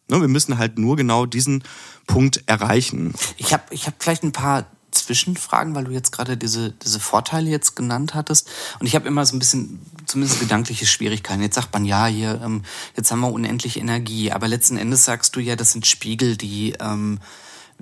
[0.08, 0.20] Ne?
[0.20, 1.62] Wir müssen halt nur genau diesen
[2.08, 3.14] Punkt erreichen.
[3.36, 7.50] Ich habe ich hab vielleicht ein paar Zwischenfragen, weil du jetzt gerade diese, diese Vorteile
[7.50, 8.48] jetzt genannt hattest.
[8.78, 11.42] Und ich habe immer so ein bisschen, zumindest gedankliche Schwierigkeiten.
[11.42, 12.62] Jetzt sagt man, ja, hier, ähm,
[12.96, 14.32] jetzt haben wir unendlich Energie.
[14.32, 17.18] Aber letzten Endes sagst du ja, das sind Spiegel, die ähm,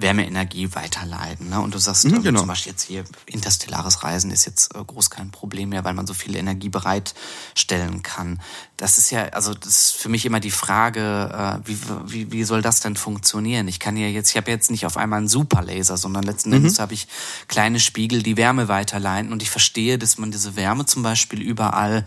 [0.01, 1.49] Wärmeenergie weiterleiten.
[1.49, 1.61] Ne?
[1.61, 2.41] Und du sagst mhm, ähm, genau.
[2.41, 6.07] zum Beispiel jetzt hier, interstellares Reisen ist jetzt äh, groß kein Problem mehr, weil man
[6.07, 8.41] so viel Energie bereitstellen kann.
[8.77, 12.45] Das ist ja, also das ist für mich immer die Frage, äh, wie, wie, wie
[12.45, 13.69] soll das denn funktionieren?
[13.69, 16.57] Ich kann ja jetzt, ich habe jetzt nicht auf einmal einen Superlaser, sondern letzten mhm.
[16.57, 17.07] Endes habe ich
[17.49, 19.33] kleine Spiegel, die Wärme weiterleiten.
[19.33, 22.05] Und ich verstehe, dass man diese Wärme zum Beispiel überall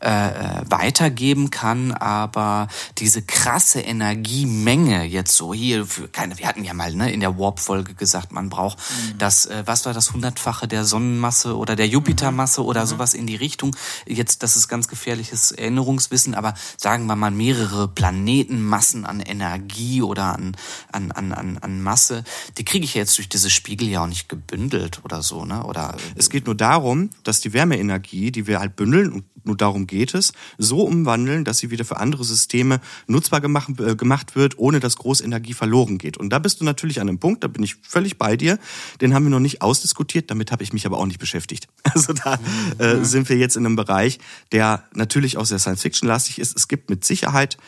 [0.00, 6.64] äh, äh weitergeben kann, aber diese krasse Energiemenge jetzt so hier, für keine, wir hatten
[6.64, 9.18] ja mal ne, in der Warp-Folge gesagt, man braucht mhm.
[9.18, 12.86] das, äh, was war das, hundertfache der Sonnenmasse oder der Jupitermasse oder mhm.
[12.86, 13.76] sowas in die Richtung.
[14.06, 20.34] Jetzt, das ist ganz gefährliches Erinnerungswissen, aber sagen wir mal mehrere Planetenmassen an Energie oder
[20.34, 20.56] an,
[20.92, 22.24] an, an, an, an Masse,
[22.58, 25.64] die kriege ich jetzt durch diese Spiegel ja auch nicht gebündelt oder so, ne?
[25.64, 29.86] Oder es geht nur darum, dass die Wärmeenergie, die wir halt bündeln und nur darum
[29.86, 34.58] geht es, so umwandeln, dass sie wieder für andere Systeme nutzbar gemacht, äh, gemacht wird,
[34.58, 36.16] ohne dass Großenergie verloren geht.
[36.16, 38.58] Und da bist du natürlich an einem Punkt, da bin ich völlig bei dir.
[39.00, 41.68] Den haben wir noch nicht ausdiskutiert, damit habe ich mich aber auch nicht beschäftigt.
[41.92, 42.38] Also da
[42.78, 44.20] äh, sind wir jetzt in einem Bereich,
[44.52, 46.56] der natürlich auch sehr Science-Fiction-lastig ist.
[46.56, 47.58] Es gibt mit Sicherheit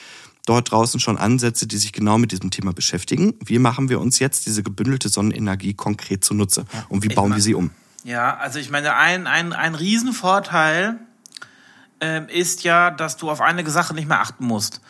[0.46, 3.34] dort draußen schon Ansätze, die sich genau mit diesem Thema beschäftigen.
[3.44, 7.54] Wie machen wir uns jetzt diese gebündelte Sonnenenergie konkret zunutze und wie bauen wir sie
[7.54, 7.70] um?
[8.04, 10.98] Ja, also ich meine, ein, ein, ein Riesenvorteil
[12.02, 14.80] äh, ist ja, dass du auf eine Sache nicht mehr achten musst.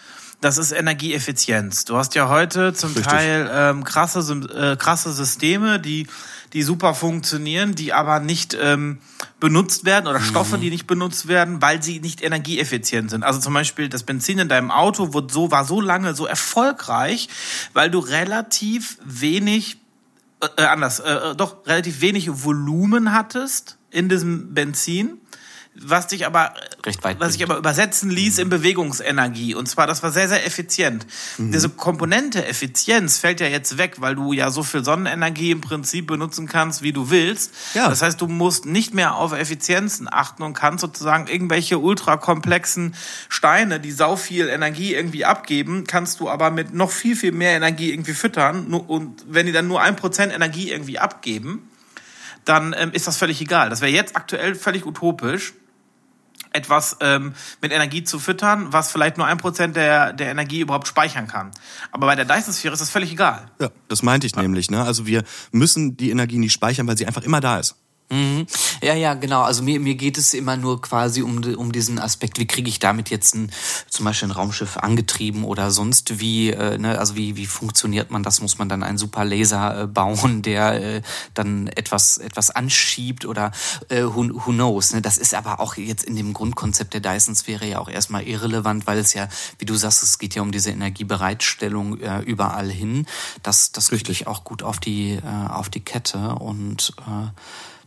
[0.42, 1.85] Das ist Energieeffizienz.
[1.85, 3.07] Du hast ja heute zum Richtig.
[3.07, 4.18] Teil ähm, krasse,
[4.53, 6.09] äh, krasse Systeme, die,
[6.53, 8.98] die super funktionieren, die aber nicht ähm,
[9.38, 10.62] benutzt werden oder Stoffe, mhm.
[10.62, 13.22] die nicht benutzt werden, weil sie nicht energieeffizient sind.
[13.22, 17.29] Also zum Beispiel das Benzin in deinem Auto wird so, war so lange so erfolgreich,
[17.72, 19.77] weil du relativ wenig,
[20.57, 25.22] äh, anders, äh, äh doch relativ wenig Volumen hattest in diesem Benzin
[25.75, 26.53] was dich aber,
[27.19, 29.55] was sich aber übersetzen ließ in Bewegungsenergie.
[29.55, 31.07] Und zwar, das war sehr, sehr effizient.
[31.39, 31.51] Mhm.
[31.51, 36.09] Diese Komponente Effizienz fällt ja jetzt weg, weil du ja so viel Sonnenenergie im Prinzip
[36.09, 37.55] benutzen kannst, wie du willst.
[37.73, 37.89] Ja.
[37.89, 42.95] Das heißt, du musst nicht mehr auf Effizienzen achten und kannst sozusagen irgendwelche ultrakomplexen
[43.31, 47.57] Steine, die sau viel Energie irgendwie abgeben, kannst du aber mit noch viel, viel mehr
[47.57, 48.75] Energie irgendwie füttern.
[48.75, 51.71] Und wenn die dann nur ein Prozent Energie irgendwie abgeben,
[52.45, 53.71] dann ähm, ist das völlig egal.
[53.71, 55.55] Das wäre jetzt aktuell völlig utopisch
[56.53, 60.88] etwas ähm, mit Energie zu füttern, was vielleicht nur ein Prozent der, der Energie überhaupt
[60.88, 61.51] speichern kann.
[61.91, 63.51] Aber bei der Dyson-Sphäre ist das völlig egal.
[63.61, 64.43] Ja, das meinte ich ja.
[64.43, 64.71] nämlich.
[64.71, 64.83] Ne?
[64.83, 67.77] Also wir müssen die Energie nicht speichern, weil sie einfach immer da ist.
[68.12, 68.46] Mhm.
[68.83, 69.40] Ja, ja, genau.
[69.40, 72.79] Also mir, mir geht es immer nur quasi um, um diesen Aspekt, wie kriege ich
[72.79, 73.51] damit jetzt ein,
[73.88, 78.22] zum Beispiel ein Raumschiff angetrieben oder sonst wie, äh, ne, also wie, wie funktioniert man
[78.22, 78.42] das?
[78.42, 83.51] Muss man dann einen super Laser äh, bauen, der äh, dann etwas, etwas anschiebt oder
[83.88, 84.92] äh, who, who knows?
[84.92, 85.01] Ne?
[85.01, 88.98] Das ist aber auch jetzt in dem Grundkonzept der Dyson-Sphäre ja auch erstmal irrelevant, weil
[88.98, 89.27] es ja,
[89.59, 93.07] wie du sagst, es geht ja um diese Energiebereitstellung äh, überall hin.
[93.42, 97.31] Das, das kriege ich auch gut auf die, äh, auf die Kette und äh,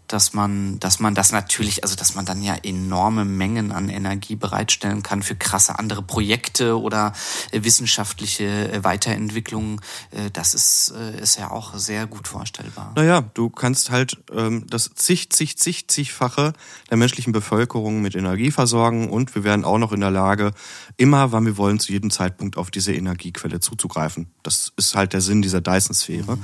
[0.07, 4.35] dass man, dass man das natürlich, also dass man dann ja enorme Mengen an Energie
[4.35, 7.13] bereitstellen kann für krasse andere Projekte oder
[7.51, 9.81] äh, wissenschaftliche äh, Weiterentwicklungen.
[10.11, 12.93] Äh, das ist, ist ja auch sehr gut vorstellbar.
[12.95, 16.53] Naja, du kannst halt ähm, das zig, zig, zig, zigfache
[16.89, 20.51] der menschlichen Bevölkerung mit Energie versorgen und wir werden auch noch in der Lage,
[20.97, 24.27] immer, wann wir wollen, zu jedem Zeitpunkt auf diese Energiequelle zuzugreifen.
[24.43, 26.35] Das ist halt der Sinn dieser Dyson-Sphäre.
[26.35, 26.43] Mhm.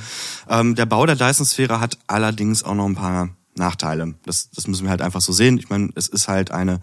[0.49, 4.15] Ähm, der Bau der Dyson-Sphäre hat allerdings auch noch ein paar Nachteile.
[4.25, 5.57] Das, das müssen wir halt einfach so sehen.
[5.57, 6.79] Ich meine, es ist halt eine,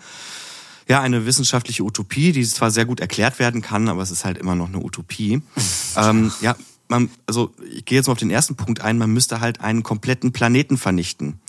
[0.88, 4.38] ja, eine wissenschaftliche Utopie, die zwar sehr gut erklärt werden kann, aber es ist halt
[4.38, 5.42] immer noch eine Utopie.
[5.96, 6.56] ähm, ja,
[6.88, 9.82] man, also ich gehe jetzt mal auf den ersten Punkt ein, man müsste halt einen
[9.82, 11.40] kompletten Planeten vernichten.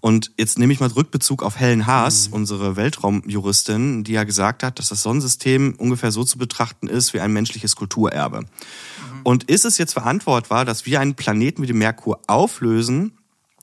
[0.00, 2.34] Und jetzt nehme ich mal Rückbezug auf Helen Haas, mhm.
[2.34, 7.20] unsere Weltraumjuristin, die ja gesagt hat, dass das Sonnensystem ungefähr so zu betrachten ist wie
[7.20, 8.40] ein menschliches Kulturerbe.
[8.40, 8.46] Mhm.
[9.22, 13.12] Und ist es jetzt verantwortbar, dass wir einen Planeten wie den Merkur auflösen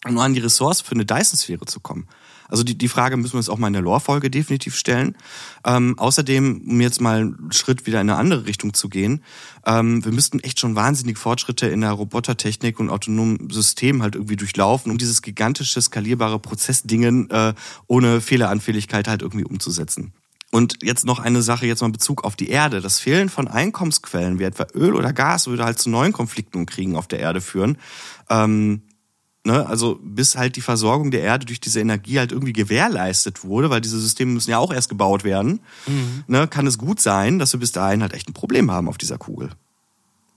[0.08, 2.08] nur an die Ressource für eine Dyson-Sphäre zu kommen.
[2.50, 5.16] Also die, die Frage müssen wir uns auch mal in der Lore-Folge definitiv stellen.
[5.64, 9.24] Ähm, außerdem, um jetzt mal einen Schritt wieder in eine andere Richtung zu gehen,
[9.66, 14.36] ähm, wir müssten echt schon wahnsinnig Fortschritte in der Robotertechnik und autonomen Systemen halt irgendwie
[14.36, 17.54] durchlaufen, um dieses gigantische, skalierbare Prozessdingen äh,
[17.86, 20.14] ohne Fehleranfälligkeit halt irgendwie umzusetzen.
[20.52, 22.82] Und jetzt noch eine Sache, jetzt mal in Bezug auf die Erde.
[22.82, 26.66] Das Fehlen von Einkommensquellen wie etwa Öl oder Gas würde halt zu neuen Konflikten und
[26.66, 27.78] Kriegen auf der Erde führen.
[28.32, 28.82] Ähm,
[29.50, 29.66] Ne?
[29.66, 33.82] Also bis halt die Versorgung der Erde durch diese Energie halt irgendwie gewährleistet wurde, weil
[33.82, 36.24] diese Systeme müssen ja auch erst gebaut werden, mhm.
[36.28, 36.48] ne?
[36.48, 39.18] kann es gut sein, dass wir bis dahin halt echt ein Problem haben auf dieser
[39.18, 39.50] Kugel.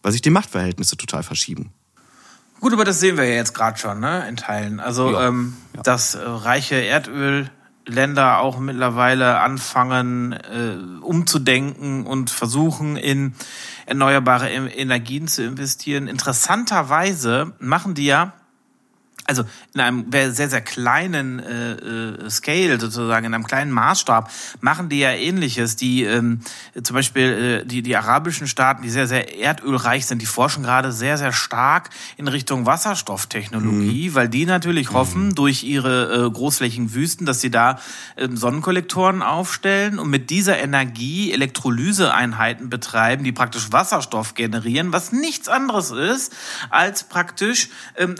[0.02, 1.74] Weil sich die Machtverhältnisse total verschieben.
[2.58, 4.26] Gut, aber das sehen wir ja jetzt gerade schon, ne?
[4.26, 4.80] In Teilen.
[4.80, 5.28] Also, ja.
[5.28, 5.82] Ähm, ja.
[5.82, 13.34] dass äh, reiche Erdölländer auch mittlerweile anfangen, äh, umzudenken und versuchen, in
[13.84, 16.08] erneuerbare Energien zu investieren.
[16.08, 18.32] Interessanterweise machen die ja
[19.26, 24.30] also in einem sehr, sehr kleinen äh, äh, Scale, sozusagen, in einem kleinen Maßstab,
[24.60, 25.76] machen die ja ähnliches.
[25.76, 26.40] Die ähm,
[26.82, 30.92] zum Beispiel äh, die, die arabischen Staaten, die sehr, sehr erdölreich sind, die forschen gerade
[30.92, 34.14] sehr, sehr stark in Richtung Wasserstofftechnologie, mhm.
[34.14, 34.94] weil die natürlich mhm.
[34.94, 37.78] hoffen, durch ihre äh, großflächigen Wüsten, dass sie da
[38.16, 45.48] äh, Sonnenkollektoren aufstellen und mit dieser Energie Elektrolyseeinheiten betreiben, die praktisch Wasserstoff generieren, was nichts
[45.48, 46.34] anderes ist
[46.70, 48.16] als praktisch ähm,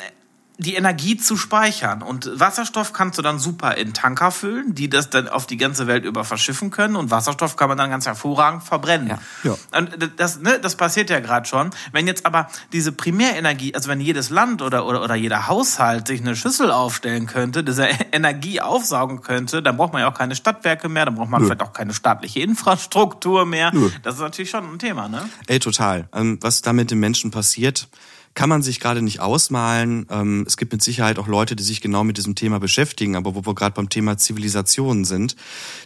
[0.62, 2.02] die Energie zu speichern.
[2.02, 5.86] Und Wasserstoff kannst du dann super in Tanker füllen, die das dann auf die ganze
[5.86, 6.96] Welt über verschiffen können.
[6.96, 9.08] Und Wasserstoff kann man dann ganz hervorragend verbrennen.
[9.08, 9.18] Ja.
[9.44, 9.56] ja.
[9.78, 11.70] Und das, ne, das passiert ja gerade schon.
[11.92, 16.20] Wenn jetzt aber diese Primärenergie, also wenn jedes Land oder, oder, oder jeder Haushalt sich
[16.20, 20.88] eine Schüssel aufstellen könnte, diese Energie aufsaugen könnte, dann braucht man ja auch keine Stadtwerke
[20.88, 21.48] mehr, dann braucht man Nö.
[21.48, 23.72] vielleicht auch keine staatliche Infrastruktur mehr.
[23.74, 23.90] Nö.
[24.02, 25.28] Das ist natürlich schon ein Thema, ne?
[25.46, 26.08] Ey, total.
[26.14, 27.88] Ähm, was da mit den Menschen passiert,
[28.34, 30.06] kann man sich gerade nicht ausmalen.
[30.10, 33.34] Ähm, es gibt mit Sicherheit auch Leute, die sich genau mit diesem Thema beschäftigen, aber
[33.34, 35.36] wo wir gerade beim Thema Zivilisation sind.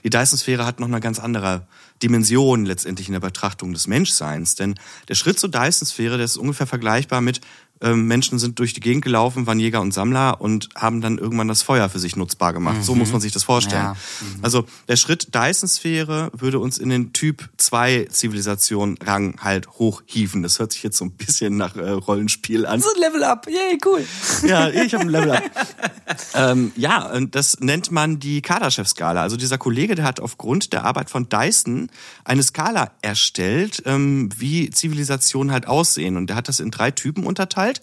[0.05, 1.67] Die Dyson-Sphäre hat noch eine ganz andere
[2.03, 4.55] Dimension letztendlich in der Betrachtung des Menschseins.
[4.55, 4.75] Denn
[5.09, 7.41] der Schritt zur Dyson-Sphäre, der ist ungefähr vergleichbar mit
[7.83, 11.49] ähm, Menschen sind durch die Gegend gelaufen, waren Jäger und Sammler und haben dann irgendwann
[11.49, 12.79] das Feuer für sich nutzbar gemacht.
[12.79, 12.83] Mhm.
[12.83, 13.85] So muss man sich das vorstellen.
[13.85, 13.93] Ja.
[13.93, 14.45] Mhm.
[14.45, 20.43] Also der Schritt Dyson-Sphäre würde uns in den Typ 2 Zivilisation Rang halt hochhieven.
[20.43, 22.81] Das hört sich jetzt so ein bisschen nach äh, Rollenspiel an.
[22.81, 24.05] So ein Level Up, yay, cool.
[24.47, 25.43] Ja, ich habe ein Level Up.
[26.35, 29.21] ähm, ja, und das nennt man die Kardashev-Skala.
[29.21, 31.91] Also dieser Kollege, der hat aufgrund der Arbeit von Dyson
[32.25, 36.17] eine Skala erstellt, ähm, wie Zivilisationen halt aussehen.
[36.17, 37.83] Und der hat das in drei Typen unterteilt unterteilt.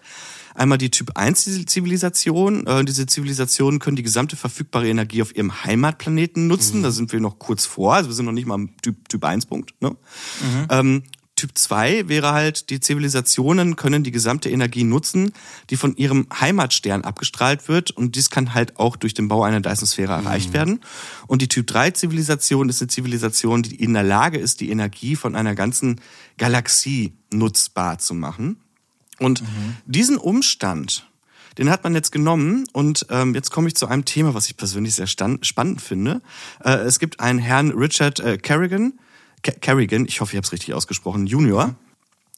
[0.56, 2.68] Einmal die Typ 1 Zivilisation.
[2.68, 6.80] Äh, diese Zivilisationen können die gesamte verfügbare Energie auf ihrem Heimatplaneten nutzen.
[6.80, 6.84] Mhm.
[6.84, 7.96] Da sind wir noch kurz vor.
[7.96, 9.74] Also wir sind noch nicht mal am Typ, typ 1 Punkt.
[9.82, 9.90] Ne?
[9.90, 10.68] Mhm.
[10.70, 11.04] Ähm,
[11.36, 15.34] typ 2 wäre halt, die Zivilisationen können die gesamte Energie nutzen,
[15.72, 17.90] die von ihrem Heimatstern abgestrahlt wird.
[17.90, 20.28] Und dies kann halt auch durch den Bau einer Dyson-Sphäre mhm.
[20.28, 20.82] erreicht werden.
[21.26, 25.16] Und die Typ 3 Zivilisation ist eine Zivilisation, die in der Lage ist, die Energie
[25.16, 26.00] von einer ganzen
[26.38, 28.58] Galaxie nutzbar zu machen.
[29.20, 29.76] Und mhm.
[29.86, 31.08] diesen Umstand,
[31.58, 34.58] den hat man jetzt genommen und ähm, jetzt komme ich zu einem Thema, was ich
[34.58, 36.22] persönlich sehr spannend finde.
[36.64, 38.94] Äh, es gibt einen Herrn Richard äh, Kerrigan,
[39.44, 41.76] Kerrigan, ich hoffe, ich habe es richtig ausgesprochen, Junior.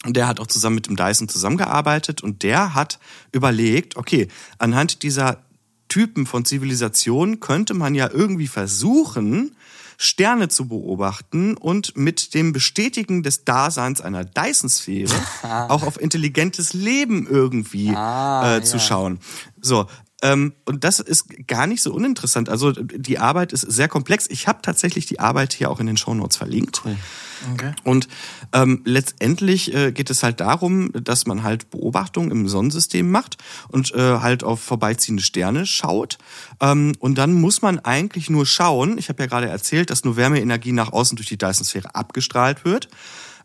[0.06, 3.00] Und der hat auch zusammen mit dem Dyson zusammengearbeitet und der hat
[3.32, 4.28] überlegt, okay,
[4.60, 5.44] anhand dieser
[5.88, 9.56] Typen von Zivilisation könnte man ja irgendwie versuchen,
[9.98, 15.14] Sterne zu beobachten und mit dem Bestätigen des Daseins einer Dyson-Sphäre
[15.70, 18.84] auch auf intelligentes Leben irgendwie ah, äh, zu ja.
[18.84, 19.20] schauen.
[19.62, 19.88] So,
[20.22, 22.50] ähm, und das ist gar nicht so uninteressant.
[22.50, 24.28] Also die Arbeit ist sehr komplex.
[24.30, 26.82] Ich habe tatsächlich die Arbeit hier auch in den Shownotes verlinkt.
[26.86, 26.98] Cool.
[27.54, 27.74] Okay.
[27.84, 28.08] Und
[28.54, 33.38] ähm, letztendlich äh, geht es halt darum, dass man halt Beobachtungen im Sonnensystem macht
[33.70, 36.18] und äh, halt auf vorbeiziehende Sterne schaut.
[36.62, 40.18] Ähm, und dann muss man eigentlich nur schauen, ich habe ja gerade erzählt, dass nur
[40.18, 42.90] Wärmeenergie nach außen durch die Dyson-Sphäre abgestrahlt wird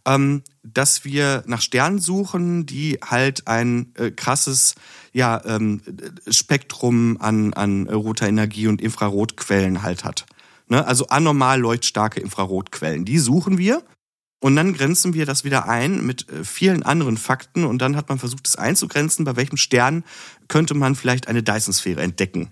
[0.07, 4.75] ähm, dass wir nach Sternen suchen, die halt ein äh, krasses
[5.13, 5.83] ja, ähm,
[6.29, 10.27] Spektrum an, an roter Energie und Infrarotquellen halt hat.
[10.71, 10.87] Ne?
[10.87, 13.05] Also anormal leuchtstarke Infrarotquellen.
[13.05, 13.83] Die suchen wir
[14.41, 18.09] und dann grenzen wir das wieder ein mit äh, vielen anderen Fakten und dann hat
[18.09, 20.05] man versucht, es einzugrenzen, bei welchem Stern
[20.49, 22.51] könnte man vielleicht eine Dyson-Sphäre entdecken.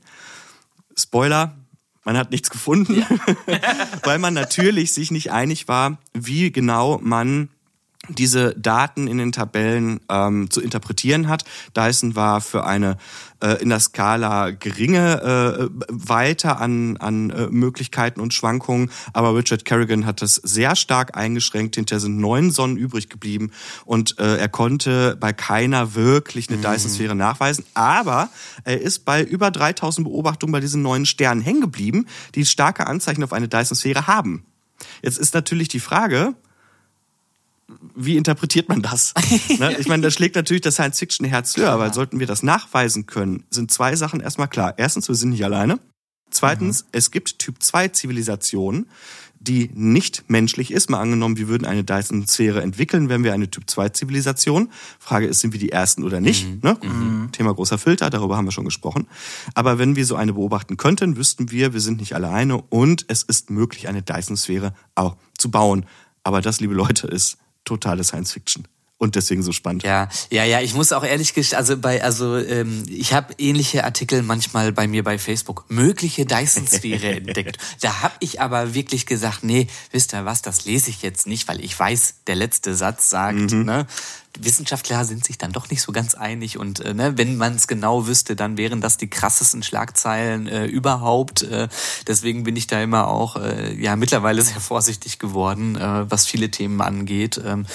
[0.96, 1.56] Spoiler,
[2.04, 3.08] man hat nichts gefunden, ja.
[4.02, 7.50] weil man natürlich sich nicht einig war, wie genau man
[8.08, 11.44] diese Daten in den Tabellen ähm, zu interpretieren hat.
[11.76, 12.96] Dyson war für eine
[13.40, 19.64] äh, in der Skala geringe äh, Weite an, an äh, Möglichkeiten und Schwankungen, aber Richard
[19.64, 21.76] Kerrigan hat das sehr stark eingeschränkt.
[21.76, 23.52] Hinterher sind neun Sonnen übrig geblieben
[23.84, 26.62] und äh, er konnte bei keiner wirklich eine mhm.
[26.62, 28.28] Dyson-Sphäre nachweisen, aber
[28.64, 33.22] er ist bei über 3000 Beobachtungen bei diesen neuen Sternen hängen geblieben, die starke Anzeichen
[33.22, 34.44] auf eine Dyson-Sphäre haben.
[35.02, 36.34] Jetzt ist natürlich die Frage,
[37.94, 39.14] wie interpretiert man das?
[39.58, 39.76] ne?
[39.78, 43.70] Ich meine, da schlägt natürlich das Science-Fiction-Herz höher, weil sollten wir das nachweisen können, sind
[43.70, 44.74] zwei Sachen erstmal klar.
[44.76, 45.78] Erstens, wir sind nicht alleine.
[46.30, 46.88] Zweitens, mhm.
[46.92, 48.86] es gibt Typ 2 Zivilisationen,
[49.40, 50.90] die nicht menschlich ist.
[50.90, 54.70] Mal angenommen, wir würden eine Dyson-Sphäre entwickeln, wenn wir eine Typ 2 Zivilisation.
[54.98, 56.46] Frage ist, sind wir die Ersten oder nicht?
[56.46, 56.60] Mhm.
[56.62, 56.76] Ne?
[56.82, 57.32] Mhm.
[57.32, 59.06] Thema großer Filter, darüber haben wir schon gesprochen.
[59.54, 63.22] Aber wenn wir so eine beobachten könnten, wüssten wir, wir sind nicht alleine und es
[63.22, 65.86] ist möglich, eine Dyson-Sphäre auch zu bauen.
[66.24, 67.38] Aber das, liebe Leute, ist
[67.68, 68.66] totale Science Fiction
[68.98, 69.84] und deswegen so spannend.
[69.84, 70.60] Ja, ja, ja.
[70.60, 74.88] Ich muss auch ehrlich gesagt, also bei, also ähm, ich habe ähnliche Artikel manchmal bei
[74.88, 75.64] mir bei Facebook.
[75.68, 77.58] Mögliche Dyson-Sphäre entdeckt.
[77.80, 81.46] Da habe ich aber wirklich gesagt, nee, wisst ihr was, das lese ich jetzt nicht,
[81.46, 83.64] weil ich weiß, der letzte Satz sagt, mhm.
[83.64, 83.86] ne,
[84.40, 87.66] Wissenschaftler sind sich dann doch nicht so ganz einig und äh, ne, wenn man es
[87.66, 91.42] genau wüsste, dann wären das die krassesten Schlagzeilen äh, überhaupt.
[91.42, 91.68] Äh,
[92.06, 96.50] deswegen bin ich da immer auch äh, ja mittlerweile sehr vorsichtig geworden, äh, was viele
[96.50, 97.40] Themen angeht.
[97.44, 97.66] Ähm,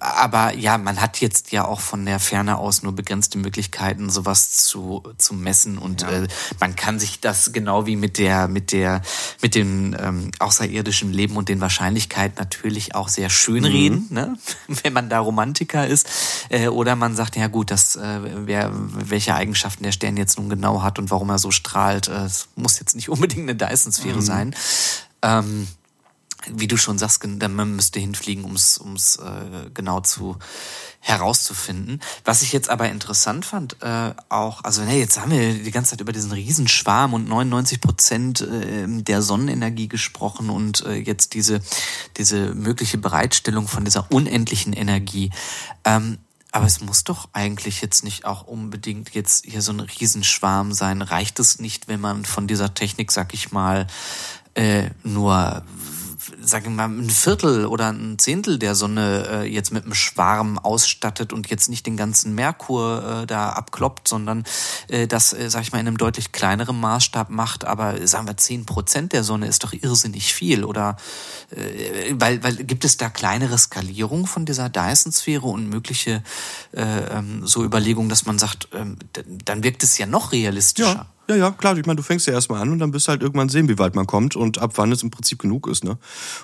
[0.00, 4.52] aber ja, man hat jetzt ja auch von der Ferne aus nur begrenzte Möglichkeiten, sowas
[4.52, 6.10] zu zu messen und ja.
[6.10, 6.28] äh,
[6.60, 9.02] man kann sich das genau wie mit der mit der
[9.42, 13.64] mit dem ähm, außerirdischen Leben und den Wahrscheinlichkeiten natürlich auch sehr schön mhm.
[13.64, 14.38] reden, ne?
[14.82, 16.08] wenn man da Romantiker ist.
[16.48, 20.48] Äh, oder man sagt, ja gut, das, äh, wer, welche Eigenschaften der Stern jetzt nun
[20.48, 24.16] genau hat und warum er so strahlt, äh, es muss jetzt nicht unbedingt eine Dyson-Sphäre
[24.16, 24.22] mhm.
[24.22, 24.54] sein.
[25.22, 25.68] Ähm,
[26.48, 30.38] wie du schon sagst, man müsste hinfliegen, um es äh, genau zu
[31.00, 32.00] herauszufinden.
[32.24, 35.90] Was ich jetzt aber interessant fand, äh, auch, also ne, jetzt haben wir die ganze
[35.92, 41.60] Zeit über diesen Riesenschwarm und 99 Prozent äh, der Sonnenenergie gesprochen und äh, jetzt diese,
[42.16, 45.30] diese mögliche Bereitstellung von dieser unendlichen Energie.
[45.84, 46.18] Ähm,
[46.52, 51.00] aber es muss doch eigentlich jetzt nicht auch unbedingt jetzt hier so ein Riesenschwarm sein.
[51.00, 53.86] Reicht es nicht, wenn man von dieser Technik, sag ich mal,
[54.54, 55.62] äh, nur
[56.50, 60.58] sagen wir mal, ein Viertel oder ein Zehntel der Sonne äh, jetzt mit einem Schwarm
[60.58, 64.44] ausstattet und jetzt nicht den ganzen Merkur äh, da abkloppt, sondern
[64.88, 67.64] äh, das, äh, sag ich mal, in einem deutlich kleineren Maßstab macht.
[67.64, 70.64] Aber sagen wir, zehn Prozent der Sonne ist doch irrsinnig viel.
[70.64, 70.96] Oder
[71.50, 76.22] äh, weil, weil gibt es da kleinere Skalierung von dieser Dyson-Sphäre und mögliche
[76.72, 78.96] äh, ähm, so Überlegungen, dass man sagt, ähm,
[79.44, 80.94] dann wirkt es ja noch realistischer.
[80.94, 81.06] Ja.
[81.30, 81.78] Ja, ja, klar.
[81.78, 83.94] Ich meine, du fängst ja erstmal an und dann du halt irgendwann sehen, wie weit
[83.94, 85.84] man kommt und ab wann es im Prinzip genug ist.
[85.84, 85.96] Ne?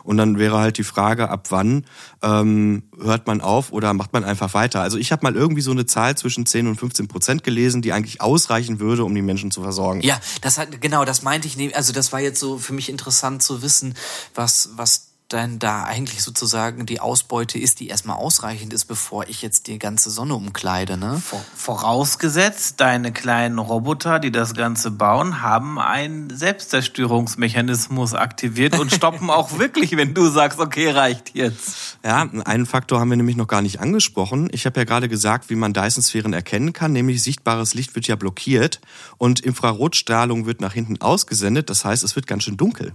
[0.05, 1.85] Und dann wäre halt die Frage, ab wann
[2.23, 4.83] ähm, hört man auf oder macht man einfach weiter.
[4.83, 7.93] Also ich habe mal irgendwie so eine Zahl zwischen 10 und 15 Prozent gelesen, die
[7.93, 10.03] eigentlich ausreichen würde, um die Menschen zu versorgen.
[10.03, 11.75] Ja, das hat genau, das meinte ich.
[11.75, 13.95] Also das war jetzt so für mich interessant zu wissen,
[14.37, 19.43] was was denn da eigentlich sozusagen die Ausbeute ist, die erstmal ausreichend ist, bevor ich
[19.43, 20.97] jetzt die ganze Sonne umkleide.
[20.97, 21.21] Ne?
[21.57, 29.59] Vorausgesetzt, deine kleinen Roboter, die das Ganze bauen, haben einen Selbstzerstörungsmechanismus aktiviert und stoppen auch
[29.59, 31.99] wirklich, wenn du sagst, okay, reicht jetzt.
[32.05, 34.49] Ja, einen Faktor haben wir nämlich noch gar nicht angesprochen.
[34.53, 38.15] Ich habe ja gerade gesagt, wie man Dyson-Sphären erkennen kann, nämlich sichtbares Licht wird ja
[38.15, 38.81] blockiert
[39.19, 41.69] und Infrarotstrahlung wird nach hinten ausgesendet.
[41.69, 42.93] Das heißt, es wird ganz schön dunkel.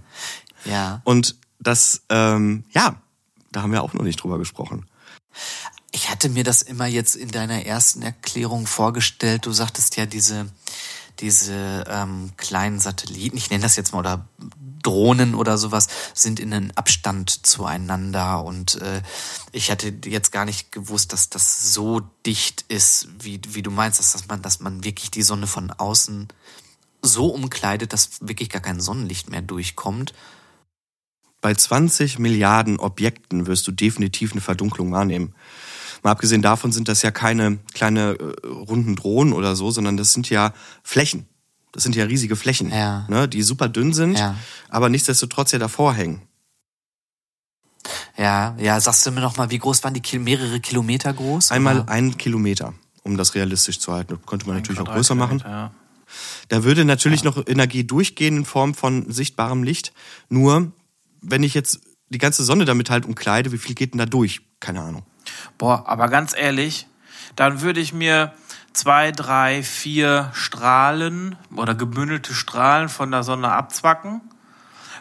[0.64, 1.02] Ja.
[1.04, 2.96] Und das, ähm, ja,
[3.50, 4.86] da haben wir auch noch nicht drüber gesprochen.
[5.90, 9.46] Ich hatte mir das immer jetzt in deiner ersten Erklärung vorgestellt.
[9.46, 10.46] Du sagtest ja diese,
[11.20, 14.26] diese ähm, kleinen Satelliten, ich nenne das jetzt mal, oder
[14.82, 18.42] Drohnen oder sowas, sind in einem Abstand zueinander.
[18.44, 19.02] Und äh,
[19.52, 23.98] ich hatte jetzt gar nicht gewusst, dass das so dicht ist, wie, wie du meinst,
[23.98, 26.28] dass, dass, man, dass man wirklich die Sonne von außen
[27.02, 30.14] so umkleidet, dass wirklich gar kein Sonnenlicht mehr durchkommt.
[31.42, 35.34] Bei 20 Milliarden Objekten wirst du definitiv eine Verdunklung wahrnehmen.
[36.02, 40.12] Mal abgesehen davon sind das ja keine kleine äh, runden Drohnen oder so, sondern das
[40.14, 41.26] sind ja Flächen.
[41.72, 43.06] Das sind ja riesige Flächen, ja.
[43.08, 44.36] ne, die super dünn sind, Ja.
[44.68, 46.22] aber nichtsdestotrotz ja davor hängen.
[48.16, 50.00] Ja, ja, sagst du mir noch mal, wie groß waren die?
[50.00, 51.50] Kil mehrere Kilometer groß?
[51.50, 51.88] Einmal oder?
[51.88, 54.18] einen Kilometer, um das realistisch zu halten.
[54.26, 55.42] Könnte man natürlich auch größer machen.
[55.44, 55.72] Ja.
[56.48, 59.92] Da würde natürlich noch Energie durchgehen in Form von sichtbarem Licht.
[60.28, 60.72] Nur,
[61.22, 64.42] wenn ich jetzt die ganze Sonne damit halt umkleide, wie viel geht denn da durch?
[64.60, 65.04] Keine Ahnung.
[65.56, 66.86] Boah, aber ganz ehrlich,
[67.36, 68.32] dann würde ich mir
[68.72, 74.20] zwei, drei, vier Strahlen oder gebündelte Strahlen von der Sonne abzwacken,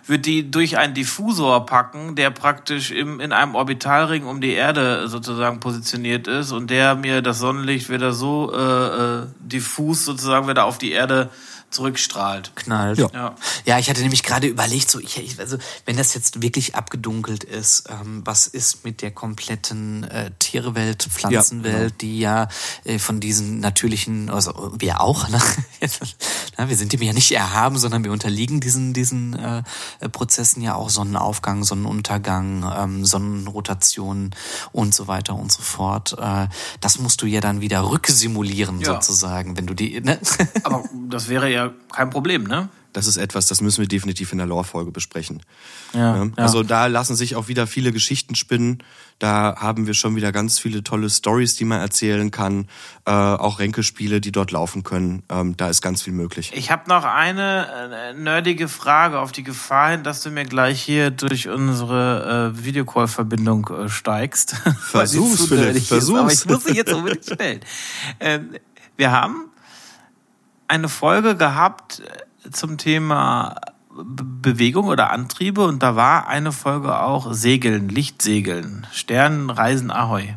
[0.05, 5.07] würde die durch einen Diffusor packen, der praktisch im, in einem Orbitalring um die Erde
[5.07, 10.65] sozusagen positioniert ist und der mir das Sonnenlicht wieder so äh, äh, diffus sozusagen wieder
[10.65, 11.29] auf die Erde
[11.71, 12.55] zurückstrahlt.
[12.55, 12.99] knallt.
[12.99, 13.09] Ja.
[13.13, 13.35] Ja.
[13.65, 17.85] Ja, ich hatte nämlich gerade überlegt, so ich, also wenn das jetzt wirklich abgedunkelt ist,
[17.89, 22.47] ähm, was ist mit der kompletten äh, Tierwelt, Pflanzenwelt, die ja
[22.83, 25.41] äh, von diesen natürlichen, also wir auch, ne?
[26.57, 29.63] Na, wir sind dem ja nicht erhaben, sondern wir unterliegen diesen diesen äh,
[30.11, 34.31] Prozessen ja auch Sonnenaufgang, Sonnenuntergang, ähm, Sonnenrotation
[34.71, 36.15] und so weiter und so fort.
[36.19, 36.47] Äh,
[36.81, 38.93] das musst du ja dann wieder rücksimulieren Ja.
[38.93, 40.19] sozusagen, wenn du die, ne?
[40.63, 42.69] Aber das wäre ja kein Problem, ne?
[42.93, 45.41] Das ist etwas, das müssen wir definitiv in der Lore-Folge besprechen.
[45.93, 48.83] Ja, Ja, Also da lassen sich auch wieder viele Geschichten spinnen.
[49.19, 52.67] Da haben wir schon wieder ganz viele tolle Stories, die man erzählen kann.
[53.05, 55.23] Äh, auch Ränkespiele, die dort laufen können.
[55.29, 56.51] Ähm, da ist ganz viel möglich.
[56.55, 60.81] Ich habe noch eine äh, nerdige Frage auf die Gefahr hin, dass du mir gleich
[60.81, 64.55] hier durch unsere äh, Videocall-Verbindung äh, steigst.
[64.81, 65.87] Versuch's, Philipp, ist.
[65.87, 66.19] versuch's.
[66.19, 67.59] Aber ich muss sie jetzt unbedingt stellen.
[68.19, 68.55] Ähm,
[68.97, 69.49] wir haben
[70.67, 72.17] eine Folge gehabt äh,
[72.51, 73.55] zum Thema
[73.93, 80.35] Be- Bewegung oder Antriebe und da war eine Folge auch Segeln, Lichtsegeln, Sternenreisen Ahoi.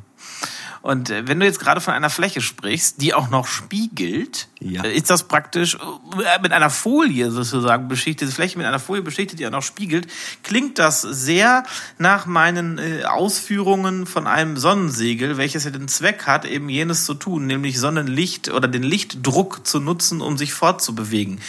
[0.83, 4.85] Und äh, wenn du jetzt gerade von einer Fläche sprichst, die auch noch spiegelt, Ja.
[4.85, 9.01] äh, ist das praktisch äh, mit einer Folie sozusagen beschichtet, diese Fläche mit einer Folie
[9.01, 10.09] beschichtet, die auch noch spiegelt,
[10.43, 11.63] klingt das sehr
[11.97, 17.47] nach meinen Ausführungen von einem Sonnensegel, welches ja den Zweck hat, eben jenes zu tun,
[17.47, 21.41] nämlich Sonnenlicht oder den Lichtdruck zu nutzen, um sich fortzubewegen.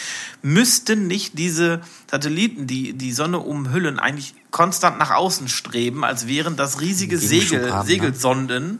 [0.46, 6.56] Müssten nicht diese Satelliten, die die Sonne umhüllen, eigentlich konstant nach außen streben, als wären
[6.56, 7.92] das riesige Segel, haben, ne?
[7.92, 8.78] Segelsonden?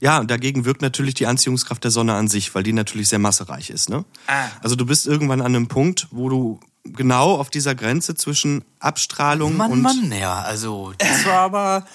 [0.00, 3.18] Ja, und dagegen wirkt natürlich die Anziehungskraft der Sonne an sich, weil die natürlich sehr
[3.18, 3.90] massereich ist.
[3.90, 4.04] Ne?
[4.28, 4.46] Ah.
[4.62, 9.56] Also du bist irgendwann an einem Punkt, wo du genau auf dieser Grenze zwischen Abstrahlung
[9.56, 11.86] Mann, und Mann, ja, also das war aber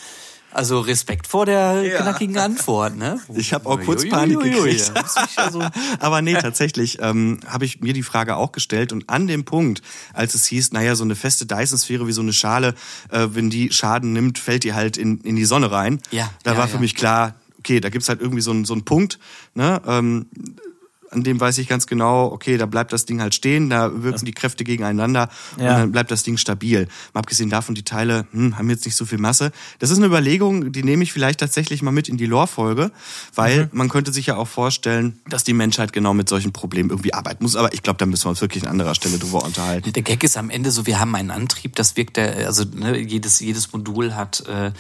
[0.54, 2.02] also Respekt vor der Ja.
[2.02, 3.20] knackigen Antwort, ne?
[3.36, 4.91] Ich habe auch kurz Panik uiuiui, gekriegt.
[5.99, 9.82] Aber nee, tatsächlich ähm, habe ich mir die Frage auch gestellt und an dem Punkt,
[10.14, 12.76] als es hieß, naja, so eine feste Dyson-Sphäre wie so eine Schale,
[13.12, 16.02] äh, wenn die Schaden nimmt, fällt die halt in, in die Sonne rein.
[16.12, 16.80] Ja, da ja, war für ja.
[16.82, 19.20] mich klar, okay, da gibt's halt irgendwie so einen, so einen Punkt,
[19.54, 19.82] ne?
[19.86, 20.26] Ähm,
[21.12, 24.26] an dem weiß ich ganz genau, okay, da bleibt das Ding halt stehen, da wirken
[24.26, 25.80] die Kräfte gegeneinander und Ja.
[25.80, 26.88] dann bleibt das Ding stabil.
[27.14, 29.51] Mal abgesehen davon, die Teile hm, haben jetzt nicht so viel Masse.
[29.80, 32.91] Das ist eine Überlegung, die nehme ich vielleicht tatsächlich mal mit in die Lore-Folge,
[33.36, 37.14] weil man könnte sich ja auch vorstellen, dass die Menschheit genau mit solchen Problemen irgendwie
[37.14, 37.55] arbeiten muss.
[37.55, 39.91] Aber ich glaube, da müssen wir uns wirklich an anderer Stelle drüber unterhalten.
[39.91, 42.97] Der Gag ist am Ende so, wir haben einen Antrieb, das wirkt der, also ne,
[42.97, 44.72] jedes, jedes Modul hat, äh,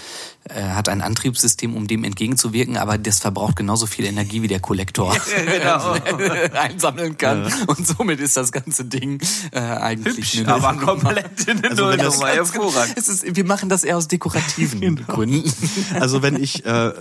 [0.49, 4.59] äh, hat ein Antriebssystem, um dem entgegenzuwirken, aber das verbraucht genauso viel Energie wie der
[4.59, 5.15] Kollektor
[5.45, 5.95] genau.
[6.53, 7.51] einsammeln kann.
[7.67, 11.85] Und somit ist das ganze Ding äh, eigentlich Hübsch, eine aber komplett in der Also
[11.85, 12.27] Nullnummer.
[12.27, 12.93] Hervorragend.
[12.97, 15.51] es ist, wir machen das eher aus dekorativen Gründen.
[15.99, 16.91] Also wenn ich äh,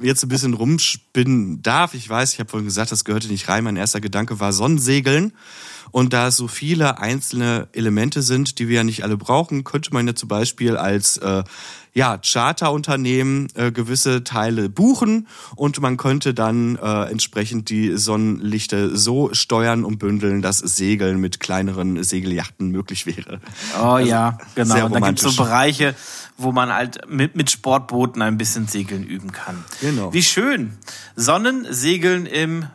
[0.00, 3.64] jetzt ein bisschen rumspinnen darf, ich weiß, ich habe vorhin gesagt, das gehörte nicht rein.
[3.64, 5.32] Mein erster Gedanke war Sonnensegeln.
[5.92, 9.92] Und da es so viele einzelne Elemente sind, die wir ja nicht alle brauchen, könnte
[9.92, 11.44] man ja zum Beispiel als äh,
[11.94, 19.34] ja, Charterunternehmen äh, gewisse Teile buchen und man könnte dann äh, entsprechend die Sonnenlichter so
[19.34, 23.40] steuern und bündeln, dass Segeln mit kleineren Segeljachten möglich wäre.
[23.82, 24.86] Oh ja, genau.
[24.86, 25.42] Und da gibt es so.
[25.42, 25.94] Bereiche,
[26.38, 29.62] wo man halt mit, mit Sportbooten ein bisschen segeln üben kann.
[29.82, 30.12] Genau.
[30.14, 30.72] Wie schön.
[31.16, 32.66] Sonnensegeln im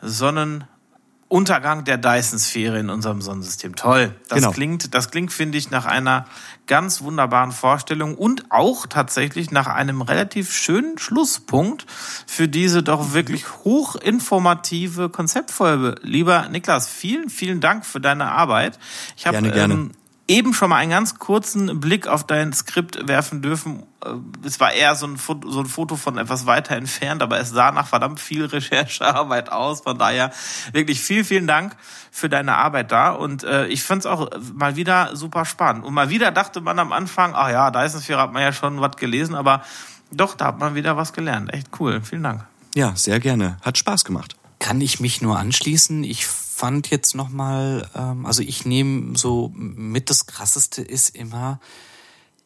[1.29, 3.75] Untergang der Dyson-Sphäre in unserem Sonnensystem.
[3.75, 4.15] Toll.
[4.29, 4.51] Das genau.
[4.51, 6.25] klingt, das klingt, finde ich, nach einer
[6.67, 11.85] ganz wunderbaren Vorstellung und auch tatsächlich nach einem relativ schönen Schlusspunkt
[12.25, 15.95] für diese doch wirklich hochinformative Konzeptfolge.
[16.01, 18.79] Lieber Niklas, vielen, vielen Dank für deine Arbeit.
[19.17, 19.73] Ich habe gerne, gerne.
[19.73, 19.91] Ähm,
[20.27, 23.83] eben schon mal einen ganz kurzen Blick auf dein Skript werfen dürfen.
[24.03, 24.09] Äh,
[24.45, 27.49] es war eher so ein, Foto, so ein Foto von etwas weiter entfernt, aber es
[27.49, 29.81] sah nach verdammt viel Recherchearbeit aus.
[29.81, 30.31] Von daher
[30.73, 31.75] wirklich vielen, vielen Dank
[32.11, 33.11] für deine Arbeit da.
[33.11, 35.85] Und äh, ich fand es auch mal wieder super spannend.
[35.85, 38.97] Und mal wieder dachte man am Anfang, ach ja, Dyson-Sphäre hat man ja schon was
[38.97, 39.63] gelesen, aber
[40.11, 41.53] doch, da hat man wieder was gelernt.
[41.53, 42.01] Echt cool.
[42.01, 42.45] Vielen Dank.
[42.75, 43.57] Ja, sehr gerne.
[43.61, 44.35] Hat Spaß gemacht.
[44.59, 46.03] Kann ich mich nur anschließen.
[46.03, 51.59] Ich fand jetzt nochmal, ähm, also ich nehme so mit das Krasseste ist immer,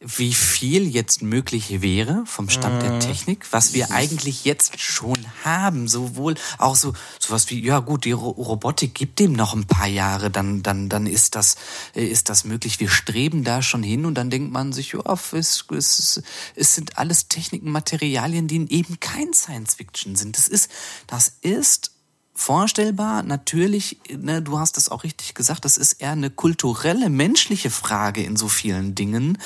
[0.02, 3.00] wie viel jetzt möglich wäre vom Stand der mhm.
[3.00, 8.12] Technik, was wir eigentlich jetzt schon haben, sowohl auch so sowas wie ja gut, die
[8.12, 11.56] Robotik gibt dem noch ein paar Jahre, dann dann dann ist das
[11.94, 12.82] ist das möglich.
[12.82, 16.22] Wir streben da schon hin und dann denkt man sich, ja, es, es,
[16.56, 20.36] es sind alles Techniken, Materialien, die eben kein Science Fiction sind.
[20.36, 20.70] Das ist
[21.08, 21.92] das ist
[22.42, 23.22] vorstellbar.
[23.22, 28.24] Natürlich, ne, du hast es auch richtig gesagt, das ist eher eine kulturelle, menschliche Frage
[28.24, 29.38] in so vielen Dingen.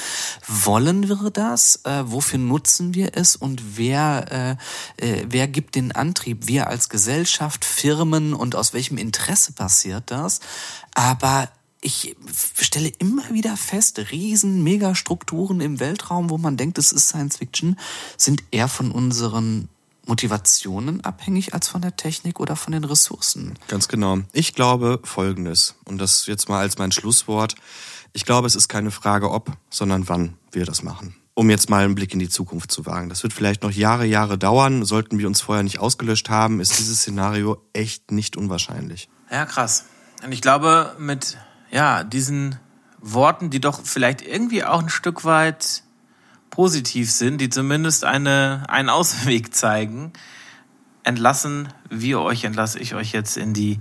[0.48, 1.82] Wollen wir das?
[1.84, 3.36] Äh, wofür nutzen wir es?
[3.36, 4.58] Und wer,
[5.00, 6.48] äh, äh, wer gibt den Antrieb?
[6.48, 10.39] Wir als Gesellschaft, Firmen und aus welchem Interesse passiert das?
[10.93, 11.50] Aber
[11.82, 12.16] ich
[12.56, 17.78] stelle immer wieder fest, riesen Megastrukturen im Weltraum, wo man denkt, es ist Science Fiction,
[18.18, 19.70] sind eher von unseren
[20.06, 23.56] Motivationen abhängig als von der Technik oder von den Ressourcen?
[23.68, 24.20] Ganz genau.
[24.34, 27.56] Ich glaube Folgendes, und das jetzt mal als mein Schlusswort.
[28.14, 31.16] Ich glaube, es ist keine Frage, ob, sondern wann wir das machen.
[31.34, 33.10] Um jetzt mal einen Blick in die Zukunft zu wagen.
[33.10, 34.86] Das wird vielleicht noch Jahre, Jahre dauern.
[34.86, 39.10] Sollten wir uns vorher nicht ausgelöscht haben, ist dieses Szenario echt nicht unwahrscheinlich.
[39.30, 39.86] Ja, krass.
[40.24, 41.38] Und ich glaube, mit
[41.72, 42.58] ja, diesen
[43.01, 45.84] Worten, die doch vielleicht irgendwie auch ein Stück weit
[46.56, 50.14] positiv sind, die zumindest eine, einen Ausweg zeigen,
[51.06, 53.80] entlassen wir euch, entlasse ich euch jetzt in die,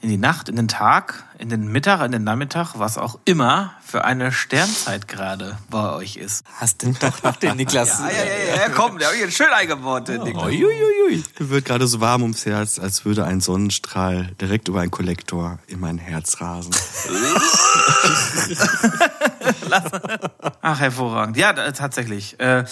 [0.00, 3.74] in die Nacht, in den Tag, in den Mittag, in den Nachmittag, was auch immer
[3.84, 6.44] für eine Sternzeit gerade bei euch ist.
[6.58, 7.98] Hast du doch noch den Niklas.
[7.98, 10.46] ja, ja, ja, ja, komm, der habe ich jetzt schön eingebaut, den Niklas.
[10.46, 11.24] Uiuiui.
[11.38, 15.58] Mir wird gerade so warm ums Herz, als würde ein Sonnenstrahl direkt über einen Kollektor
[15.66, 16.70] in mein Herz rasen.
[20.62, 21.36] Ach, hervorragend.
[21.36, 22.38] Ja, tatsächlich.
[22.38, 22.64] Äh,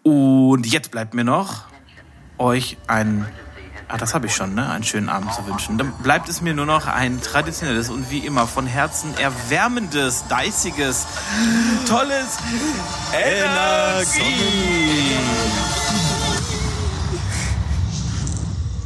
[0.04, 1.64] Und jetzt bleibt mir noch,
[2.38, 3.26] euch einen
[3.88, 4.68] Ah, das habe ich schon, ne?
[4.68, 5.78] Einen schönen Abend zu wünschen.
[5.78, 11.06] Dann bleibt es mir nur noch ein traditionelles und wie immer von Herzen erwärmendes, deißiges,
[11.86, 12.38] tolles
[13.12, 14.24] Energie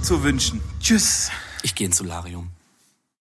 [0.03, 0.61] zu wünschen.
[0.81, 1.31] Tschüss.
[1.63, 2.51] Ich gehe ins Solarium.